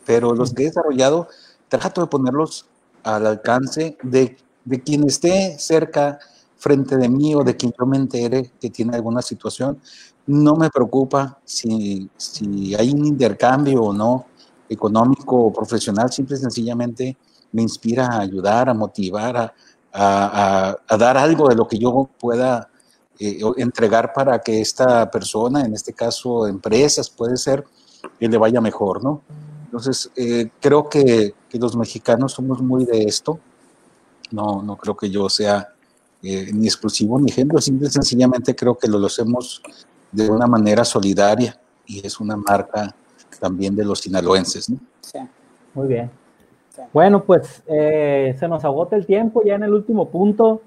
[0.05, 1.29] pero los que he desarrollado
[1.69, 2.65] trato de ponerlos
[3.03, 6.19] al alcance de, de quien esté cerca
[6.57, 9.79] frente de mí o de quien yo me entere que tiene alguna situación.
[10.25, 14.25] No me preocupa si, si hay un intercambio o no
[14.67, 17.17] económico o profesional, simple y sencillamente
[17.53, 19.53] me inspira a ayudar, a motivar, a,
[19.97, 22.69] a, dar algo de lo que yo pueda
[23.19, 27.65] eh, entregar para que esta persona, en este caso empresas, puede ser,
[28.19, 29.21] que le vaya mejor, ¿no?
[29.65, 33.39] Entonces, eh, creo que, los mexicanos somos muy de esto.
[34.29, 35.69] No, no creo que yo sea
[36.21, 39.63] eh, ni exclusivo ni ejemplo, simple sencillamente creo que lo, lo hacemos
[40.11, 42.95] de una manera solidaria y es una marca
[43.39, 44.77] también de los sinaloenses, ¿no?
[45.01, 45.19] Sí.
[45.73, 46.11] Muy bien.
[46.93, 50.61] Bueno, pues eh, se nos agota el tiempo ya en el último punto.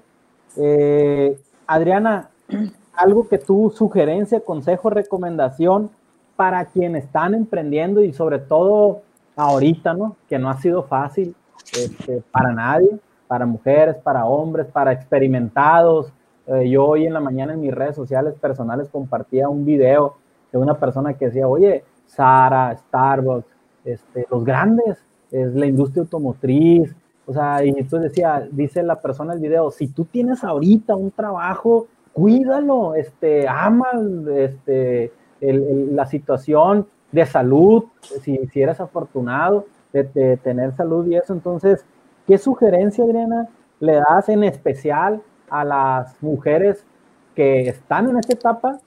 [0.57, 2.29] Eh, Adriana,
[2.95, 5.89] algo que tú, sugerencia, consejo, recomendación
[6.35, 9.01] para quienes están emprendiendo y sobre todo
[9.35, 10.15] ahorita, ¿no?
[10.27, 11.35] Que no ha sido fácil
[11.73, 12.89] este, para nadie,
[13.27, 16.11] para mujeres, para hombres, para experimentados.
[16.47, 20.15] Eh, yo hoy en la mañana en mis redes sociales personales compartía un video
[20.51, 23.47] de una persona que decía, oye, Sara, Starbucks,
[23.85, 24.99] este, los grandes
[25.31, 26.93] es la industria automotriz,
[27.25, 30.95] o sea, y entonces decía, dice la persona en el video, si tú tienes ahorita
[30.95, 33.87] un trabajo, cuídalo, este, ama
[34.35, 37.85] este, la situación de salud,
[38.21, 41.85] si, si eres afortunado de, de, tener salud y eso, entonces,
[42.27, 43.47] ¿qué sugerencia, Adriana,
[43.79, 46.85] le das en especial a las mujeres
[47.35, 48.79] que están en esta etapa,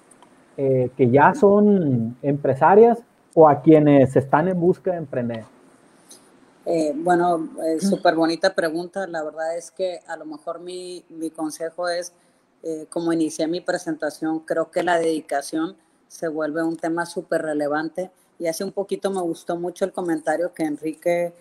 [0.56, 3.02] eh, que ya son empresarias
[3.34, 5.53] o a quienes están en busca de emprender?
[6.66, 9.06] Eh, bueno, eh, súper bonita pregunta.
[9.06, 12.12] La verdad es que a lo mejor mi, mi consejo es,
[12.62, 15.76] eh, como inicié mi presentación, creo que la dedicación
[16.08, 18.10] se vuelve un tema súper relevante.
[18.38, 21.32] Y hace un poquito me gustó mucho el comentario que Enrique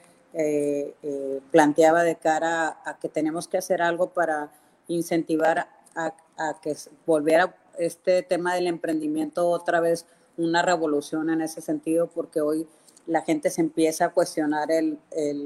[1.52, 4.52] planteaba de cara a, que tenemos que hacer algo para
[4.88, 10.08] incentivar a, a que volviera este tema del emprendimiento otra vez
[10.38, 12.68] una revolución en ese sentido, porque hoy
[13.06, 15.00] la gente se empieza a cuestionar el,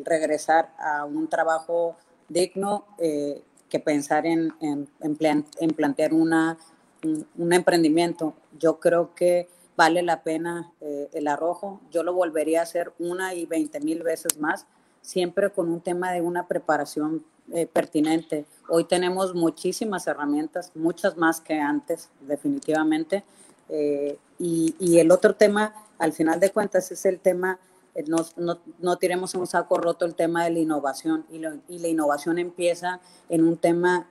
[0.05, 1.95] regresar a un trabajo
[2.29, 6.57] digno eh, que pensar en, en, plantear una,
[7.03, 8.33] un, emprendimiento.
[8.57, 11.81] Yo creo que vale la pena eh, el arrojo.
[11.91, 14.65] Yo lo volvería a hacer una y veinte mil veces más,
[15.01, 18.45] siempre con un tema de una preparación eh, pertinente.
[18.69, 23.23] Hoy tenemos muchísimas herramientas, muchas más que antes, definitivamente.
[23.69, 27.59] Y, y el otro tema al final de cuentas es el tema,
[27.95, 31.41] eh, no, no, no tiremos un saco roto el tema de la innovación y,
[31.73, 32.99] y, la innovación empieza
[33.29, 34.07] en un tema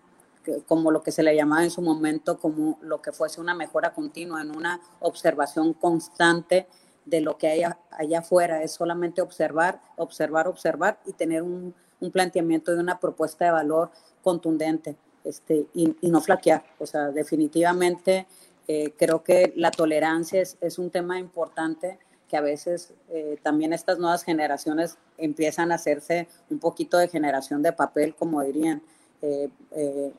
[0.68, 3.92] como lo que se le llamaba en su momento, como lo que fuese una mejora
[3.92, 6.68] continua, en una observación constante
[7.04, 12.10] de lo que hay allá afuera, es solamente observar, observar, observar y tener un, un
[12.10, 13.90] planteamiento de una propuesta de valor
[14.22, 16.64] contundente este, y, y no flaquear.
[16.78, 18.26] O sea, definitivamente
[18.68, 21.98] eh, creo que la tolerancia es, es, un tema importante
[22.28, 27.62] que a veces eh, también estas nuevas generaciones empiezan a hacerse un poquito de generación
[27.62, 28.82] de papel, como dirían.
[29.22, 29.50] Eh,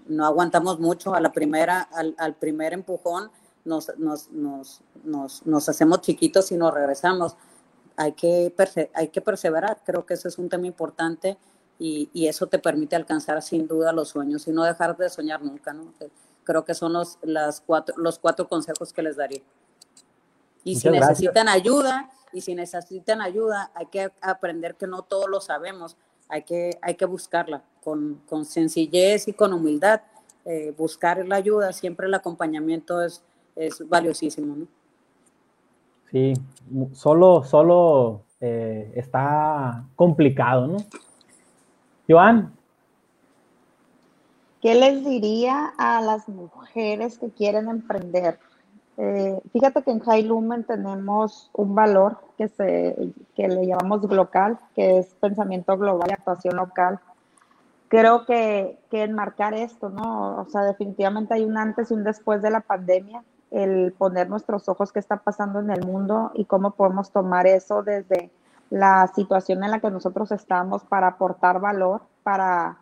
[0.07, 3.29] no aguantamos mucho a la primera, al, al primer empujón,
[3.63, 7.35] nos, nos, nos, nos, hacemos chiquitos y nos regresamos.
[7.97, 8.53] Hay que,
[8.93, 11.37] hay que perseverar, creo que ese es un tema importante
[11.79, 15.43] y, y, eso te permite alcanzar sin duda los sueños y no dejar de soñar
[15.43, 15.73] nunca.
[15.73, 15.93] ¿no?
[16.47, 19.41] Creo que son los, las cuatro, los cuatro consejos que les daría.
[20.63, 25.41] Y si necesitan ayuda, y si necesitan ayuda, hay que aprender que no todos lo
[25.41, 25.97] sabemos,
[26.29, 29.99] hay que, hay que buscarla con, con sencillez y con humildad.
[30.45, 33.21] Eh, buscar la ayuda, siempre el acompañamiento es,
[33.57, 34.67] es valiosísimo, ¿no?
[36.09, 36.31] Sí,
[36.93, 40.77] solo, solo eh, está complicado, ¿no?
[42.07, 42.57] Joan.
[44.62, 48.39] ¿Qué les diría a las mujeres que quieren emprender?
[48.97, 54.58] Eh, fíjate que en High Lumen tenemos un valor que, se, que le llamamos local,
[54.76, 56.99] que es pensamiento global y actuación local.
[57.89, 60.41] Creo que, que enmarcar esto, ¿no?
[60.41, 64.68] O sea, definitivamente hay un antes y un después de la pandemia el poner nuestros
[64.68, 68.32] ojos qué está pasando en el mundo y cómo podemos tomar eso desde
[68.70, 72.78] la situación en la que nosotros estamos para aportar valor, para,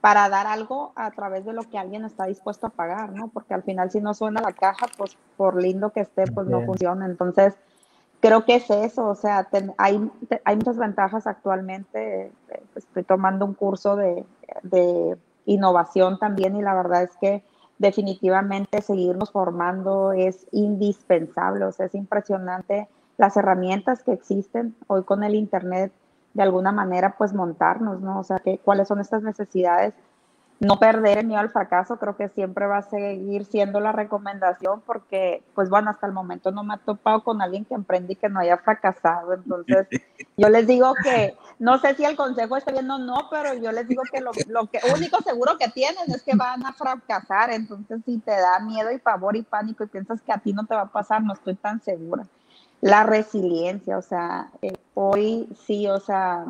[0.00, 3.28] para dar algo a través de lo que alguien está dispuesto a pagar, ¿no?
[3.28, 6.62] Porque al final si no suena la caja, pues por lindo que esté, pues no
[6.64, 7.04] funciona.
[7.04, 7.54] Entonces,
[8.20, 10.10] creo que es eso, o sea, hay,
[10.44, 12.32] hay muchas ventajas actualmente.
[12.74, 14.24] Estoy tomando un curso de,
[14.62, 17.42] de innovación también y la verdad es que
[17.78, 25.24] definitivamente seguirnos formando es indispensable, o sea, es impresionante las herramientas que existen hoy con
[25.24, 25.92] el Internet,
[26.34, 28.20] de alguna manera, pues montarnos, ¿no?
[28.20, 29.94] O sea, que, cuáles son estas necesidades.
[30.60, 34.82] No perder el miedo al fracaso, creo que siempre va a seguir siendo la recomendación,
[34.82, 38.16] porque, pues bueno, hasta el momento no me ha topado con alguien que emprende y
[38.16, 39.32] que no haya fracasado.
[39.32, 39.88] Entonces,
[40.36, 43.72] yo les digo que no sé si el consejo está bien o no, pero yo
[43.72, 47.50] les digo que lo, lo que único seguro que tienen es que van a fracasar.
[47.52, 50.66] Entonces, si te da miedo y pavor y pánico y piensas que a ti no
[50.66, 52.24] te va a pasar, no estoy tan segura.
[52.80, 56.46] La resiliencia, o sea, eh, hoy sí, o sea,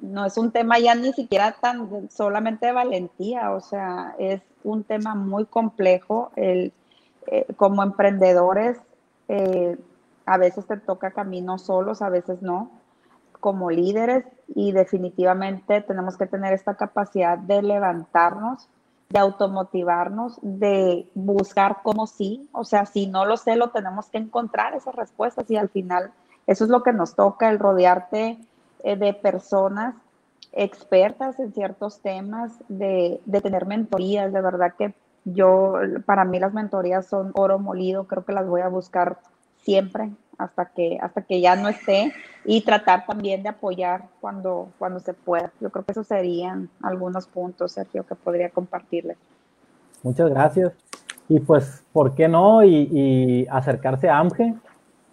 [0.00, 4.84] no es un tema ya ni siquiera tan solamente de valentía, o sea, es un
[4.84, 6.32] tema muy complejo.
[6.36, 6.72] El,
[7.26, 8.78] eh, como emprendedores,
[9.28, 9.76] eh,
[10.26, 12.70] a veces te toca caminos solos, a veces no
[13.42, 14.24] como líderes
[14.54, 18.68] y definitivamente tenemos que tener esta capacidad de levantarnos,
[19.12, 24.16] de automotivarnos, de buscar cómo sí, o sea, si no lo sé, lo tenemos que
[24.16, 26.12] encontrar esas respuestas y al final
[26.46, 28.38] eso es lo que nos toca, el rodearte
[28.82, 29.94] eh, de personas
[30.52, 34.94] expertas en ciertos temas, de, de tener mentorías, de verdad que
[35.24, 35.74] yo,
[36.06, 39.18] para mí las mentorías son oro molido, creo que las voy a buscar
[39.58, 42.12] siempre hasta que, hasta que ya no esté
[42.44, 45.52] y tratar también de apoyar cuando, cuando se pueda.
[45.60, 49.16] Yo creo que esos serían algunos puntos, Sergio, que podría compartirles.
[50.02, 50.72] Muchas gracias.
[51.28, 52.64] Y pues, ¿por qué no?
[52.64, 54.54] Y, y acercarse a AMGE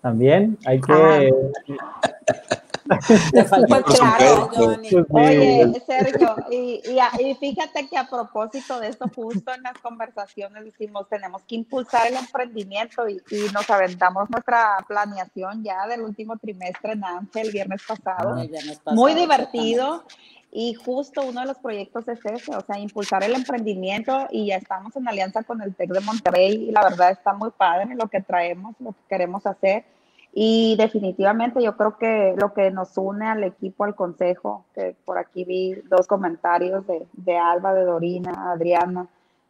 [0.02, 0.58] también.
[0.66, 1.34] Hay que...
[3.86, 4.50] claro,
[5.10, 6.82] Oye, Sergio, y,
[7.20, 12.08] y, fíjate que a propósito de esto, justo en las conversaciones decimos, tenemos que impulsar
[12.08, 13.20] el emprendimiento y,
[13.54, 18.36] nos aventamos nuestra planeación ya del último trimestre en ANSE el viernes pasado.
[18.94, 20.04] Muy divertido.
[20.52, 24.56] Y justo uno de los proyectos es ese, o sea, impulsar el emprendimiento y ya
[24.56, 28.08] estamos en alianza con el TEC de Monterrey y la verdad está muy padre lo
[28.08, 29.86] que traemos, lo que queremos hacer
[30.34, 35.18] y definitivamente yo creo que lo que nos une al equipo, al consejo, que por
[35.18, 39.08] aquí vi dos comentarios de, de Alba, de Dorina, Adriana,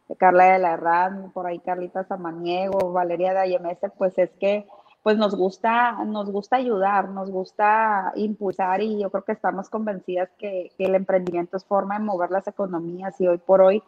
[0.08, 4.66] de Carla de la Herrán, por ahí Carlita Samaniego, Valeria de AMS, pues es que
[5.02, 10.28] pues nos gusta, nos gusta ayudar, nos gusta impulsar y yo creo que estamos convencidas
[10.38, 13.82] que, que el emprendimiento es forma de mover las economías y hoy por hoy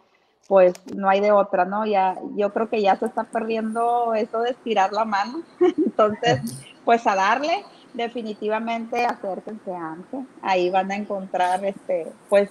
[0.48, 1.86] pues no hay de otra, ¿no?
[1.86, 5.42] Ya, yo creo que ya se está perdiendo eso de estirar la mano.
[5.60, 6.40] Entonces,
[6.84, 7.64] pues a darle,
[7.94, 10.20] definitivamente acérquense antes.
[10.42, 12.50] Ahí van a encontrar, este, pues,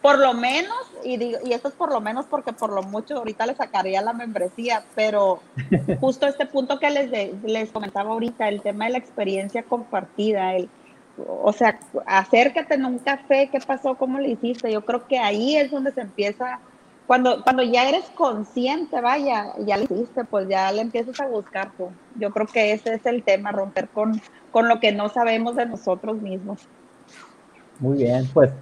[0.00, 3.18] por lo menos, y, digo, y esto es por lo menos porque por lo mucho
[3.18, 5.40] ahorita les sacaría la membresía, pero
[6.00, 10.68] justo este punto que les, les comentaba ahorita, el tema de la experiencia compartida, el,
[11.42, 13.96] o sea, acércate en un café, ¿qué pasó?
[13.96, 14.72] ¿Cómo le hiciste?
[14.72, 16.60] Yo creo que ahí es donde se empieza
[17.08, 21.72] cuando, cuando ya eres consciente, vaya, ya le hiciste, pues ya le empiezas a buscar
[21.74, 21.88] tú.
[22.16, 24.20] Yo creo que ese es el tema, romper con,
[24.50, 26.68] con lo que no sabemos de nosotros mismos.
[27.80, 28.52] Muy bien, pues,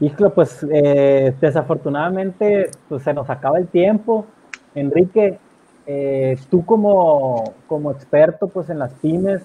[0.00, 4.24] Islo, pues eh, desafortunadamente pues, se nos acaba el tiempo.
[4.74, 5.38] Enrique,
[5.84, 9.42] eh, tú como, como experto pues en las pymes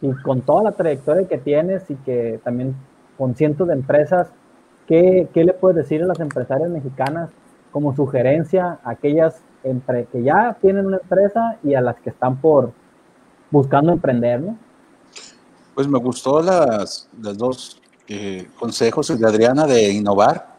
[0.00, 2.76] y con toda la trayectoria que tienes y que también
[3.18, 4.28] con cientos de empresas,
[4.90, 7.30] ¿qué, le puedes decir a las empresarias mexicanas
[7.70, 12.40] como sugerencia a aquellas entre, que ya tienen una empresa y a las que están
[12.40, 12.72] por
[13.50, 14.42] buscando emprender.
[15.74, 20.56] Pues me gustó las, las dos eh, consejos de Adriana de innovar,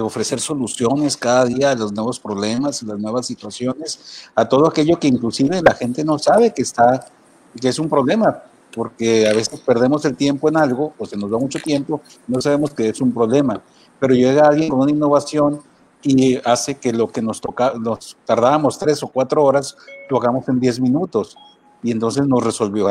[0.00, 4.98] ofrecer soluciones cada día a los nuevos problemas, a las nuevas situaciones, a todo aquello
[4.98, 7.06] que inclusive la gente no sabe que está,
[7.60, 8.42] que es un problema,
[8.74, 12.40] porque a veces perdemos el tiempo en algo, o se nos da mucho tiempo, no
[12.40, 13.62] sabemos que es un problema,
[13.98, 15.60] pero llega alguien con una innovación
[16.02, 19.76] y hace que lo que nos toca, nos tardábamos tres o cuatro horas,
[20.08, 21.36] lo hagamos en diez minutos,
[21.82, 22.88] y entonces nos resolvió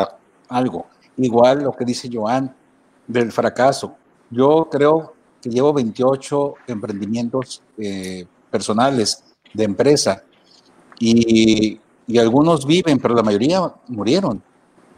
[0.48, 0.88] algo.
[1.18, 2.56] Igual lo que dice Joan
[3.08, 3.96] del fracaso.
[4.30, 9.24] Yo creo que llevo 28 emprendimientos eh, personales
[9.54, 10.24] de empresa
[11.00, 14.44] y, y, algunos viven, pero la mayoría murieron.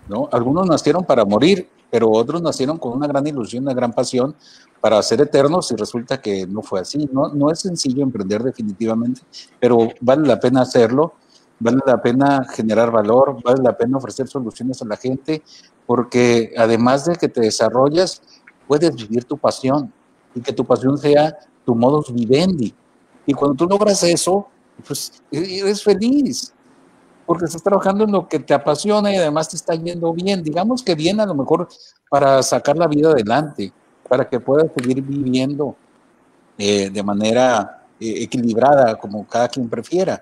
[0.07, 0.29] ¿No?
[0.31, 4.35] Algunos nacieron para morir, pero otros nacieron con una gran ilusión, una gran pasión
[4.79, 7.09] para ser eternos y resulta que no fue así.
[7.11, 9.21] No, no es sencillo emprender definitivamente,
[9.59, 11.13] pero vale la pena hacerlo,
[11.59, 15.43] vale la pena generar valor, vale la pena ofrecer soluciones a la gente,
[15.85, 18.21] porque además de que te desarrollas,
[18.67, 19.91] puedes vivir tu pasión
[20.33, 22.73] y que tu pasión sea tu modus vivendi.
[23.25, 24.47] Y cuando tú logras eso,
[24.87, 26.53] pues e-, eres feliz,
[27.31, 30.43] porque estás trabajando en lo que te apasiona y además te está yendo bien.
[30.43, 31.69] Digamos que bien a lo mejor
[32.09, 33.71] para sacar la vida adelante,
[34.09, 35.73] para que puedas seguir viviendo
[36.57, 40.21] eh, de manera eh, equilibrada, como cada quien prefiera.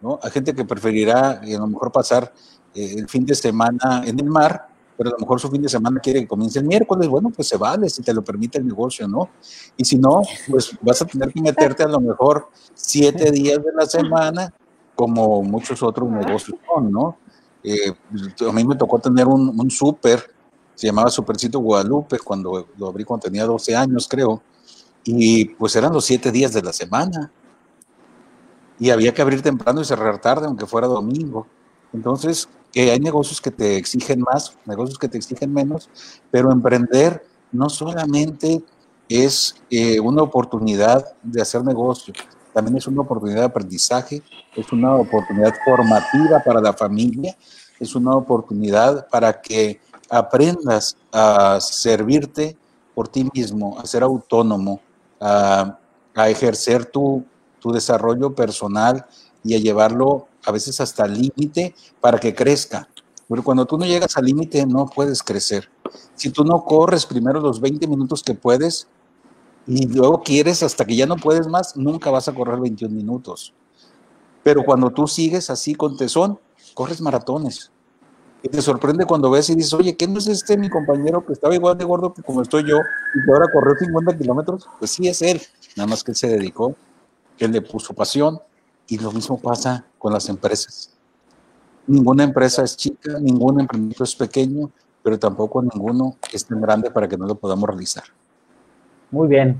[0.00, 0.20] ¿no?
[0.22, 2.32] Hay gente que preferirá eh, a lo mejor pasar
[2.72, 5.98] el fin de semana en el mar pero a lo mejor su fin de semana
[5.98, 9.08] quiere que comience el miércoles, bueno, pues se vale si te lo permite el negocio,
[9.08, 9.28] ¿no?
[9.76, 13.72] Y si no, pues vas a tener que meterte a lo mejor siete días de
[13.76, 14.54] la semana,
[15.04, 17.18] como muchos otros negocios son, ¿no?
[17.62, 17.92] Eh,
[18.48, 20.30] a mí me tocó tener un, un súper,
[20.74, 24.42] se llamaba Supercito Guadalupe, cuando lo abrí cuando tenía 12 años, creo,
[25.04, 27.30] y pues eran los siete días de la semana.
[28.78, 31.46] Y había que abrir temprano y cerrar tarde, aunque fuera domingo.
[31.92, 35.90] Entonces, hay negocios que te exigen más, negocios que te exigen menos,
[36.30, 38.64] pero emprender no solamente
[39.06, 42.14] es eh, una oportunidad de hacer negocio,
[42.54, 44.22] también es una oportunidad de aprendizaje,
[44.54, 47.36] es una oportunidad formativa para la familia,
[47.80, 52.56] es una oportunidad para que aprendas a servirte
[52.94, 54.80] por ti mismo, a ser autónomo,
[55.20, 55.78] a,
[56.28, 57.24] ejercer tu,
[57.58, 59.04] tu desarrollo personal
[59.42, 62.88] y a llevarlo a veces hasta el límite para que crezca.
[63.28, 65.68] Pero cuando tú no llegas al límite no puedes crecer.
[66.14, 68.86] Si tú no corres primero los 20 minutos que puedes
[69.66, 73.52] y luego quieres hasta que ya no puedes más, nunca vas a correr 21 minutos.
[74.42, 76.38] Pero cuando tú sigues así con tesón,
[76.74, 77.70] corres maratones.
[78.42, 81.32] Y te sorprende cuando ves y dices, oye, ¿qué no es este mi compañero que
[81.32, 84.68] estaba igual de gordo que como estoy yo y que ahora corrió 50 kilómetros?
[84.78, 85.40] Pues sí, es él.
[85.76, 86.76] Nada más que él se dedicó,
[87.38, 88.38] que él le puso pasión,
[88.86, 90.90] y lo mismo pasa con las empresas.
[91.86, 94.70] Ninguna empresa es chica, ningún emprendimiento es pequeño,
[95.02, 98.04] pero tampoco ninguno es tan grande para que no lo podamos realizar.
[99.10, 99.56] Muy bien.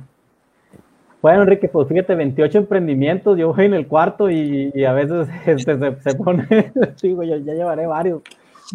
[1.22, 6.00] Bueno, Enrique, pues fíjate, 28 emprendimientos, yo voy en el cuarto y, a veces este,
[6.00, 6.72] se, pone,
[7.02, 8.22] digo, ya, ya llevaré varios.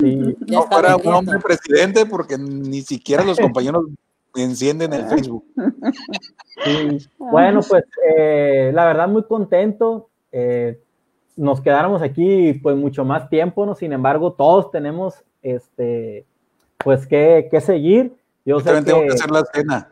[0.00, 0.36] Sí.
[0.46, 3.84] No para un hombre presidente, porque ni siquiera los compañeros
[4.36, 5.44] encienden el Facebook.
[7.18, 7.84] Bueno, pues
[8.16, 10.08] eh, la verdad muy contento.
[10.32, 10.80] Eh,
[11.36, 13.76] nos quedáramos aquí pues mucho más tiempo, ¿no?
[13.76, 16.26] Sin embargo, todos tenemos este
[16.78, 18.16] pues que, seguir.
[18.44, 19.88] Yo, sé que, tengo que hacer la cena.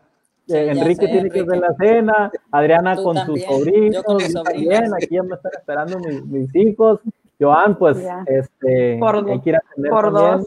[0.49, 5.23] Eh, Enrique tiene que hacer la cena, Adriana con sus sobrinos, yo también, aquí ya
[5.25, 7.01] me están esperando mis, hijos,
[7.41, 10.47] Joan, pues, este, hay que ir a por dos.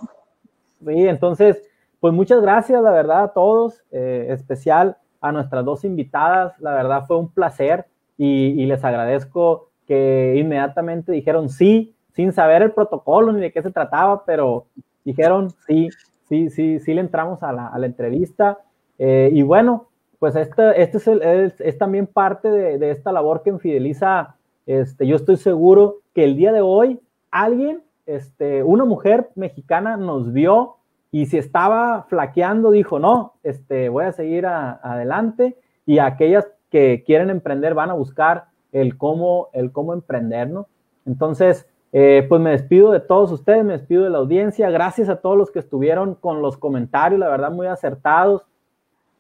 [0.88, 1.62] Sí, entonces,
[2.00, 7.04] pues muchas gracias, la verdad, a todos, eh, especial a nuestras dos invitadas, la verdad
[7.06, 7.86] fue un placer
[8.18, 13.72] y, les agradezco que inmediatamente dijeron sí, sin saber el protocolo ni de qué se
[13.72, 14.66] trataba, pero
[15.04, 15.90] dijeron sí,
[16.30, 18.60] sí, sí, sí le entramos a la, entrevista.
[18.98, 19.88] Eh, y bueno,
[20.20, 24.36] pues este, es, es, también parte de, esta labor que enfideliza.
[24.66, 27.00] Este, yo estoy seguro que el día de hoy
[27.32, 30.78] alguien, este, una mujer mexicana nos vio
[31.12, 37.30] y si estaba flaqueando, dijo, no, este, voy a seguir adelante y aquellas que quieren
[37.30, 40.68] emprender van a buscar el cómo, el cómo emprender, ¿no?
[41.06, 45.18] Entonces, eh, pues me despido de todos ustedes, me despido de la audiencia, gracias a
[45.18, 48.46] todos los que estuvieron con los comentarios, la verdad muy acertados,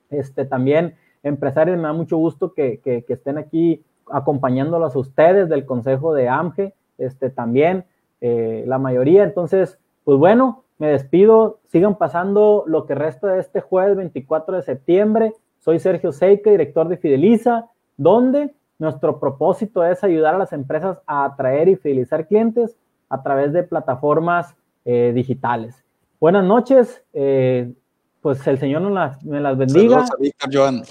[0.10, 5.66] este, también empresarios, me da mucho gusto que, que, estén aquí acompañándolos a ustedes del
[5.66, 7.86] Consejo de AMGE, este, también
[8.22, 13.60] eh, la mayoría, entonces, pues bueno, me despido, sigan pasando lo que resta de este
[13.60, 15.34] jueves 24 de septiembre.
[15.60, 21.26] Soy Sergio Seike, director de Fideliza, donde nuestro propósito es ayudar a las empresas a
[21.26, 22.78] atraer y fidelizar clientes
[23.10, 25.84] a través de plataformas eh, digitales.
[26.20, 27.74] Buenas noches, eh,
[28.22, 30.06] pues el Señor nos las, me las bendiga.
[30.06, 30.84] Saludos a Víctor Joan.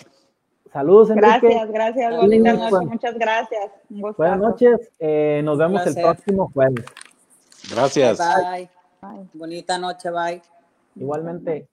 [0.72, 1.38] Saludos, Enrique.
[1.40, 3.70] Gracias, gracias, bonita noche, muchas gracias.
[3.88, 6.84] Buenas noches, eh, nos vemos el próximo jueves.
[7.70, 8.18] Gracias.
[8.18, 8.68] Bye.
[9.32, 10.42] Bonita noche, bye.
[10.96, 11.68] Igualmente.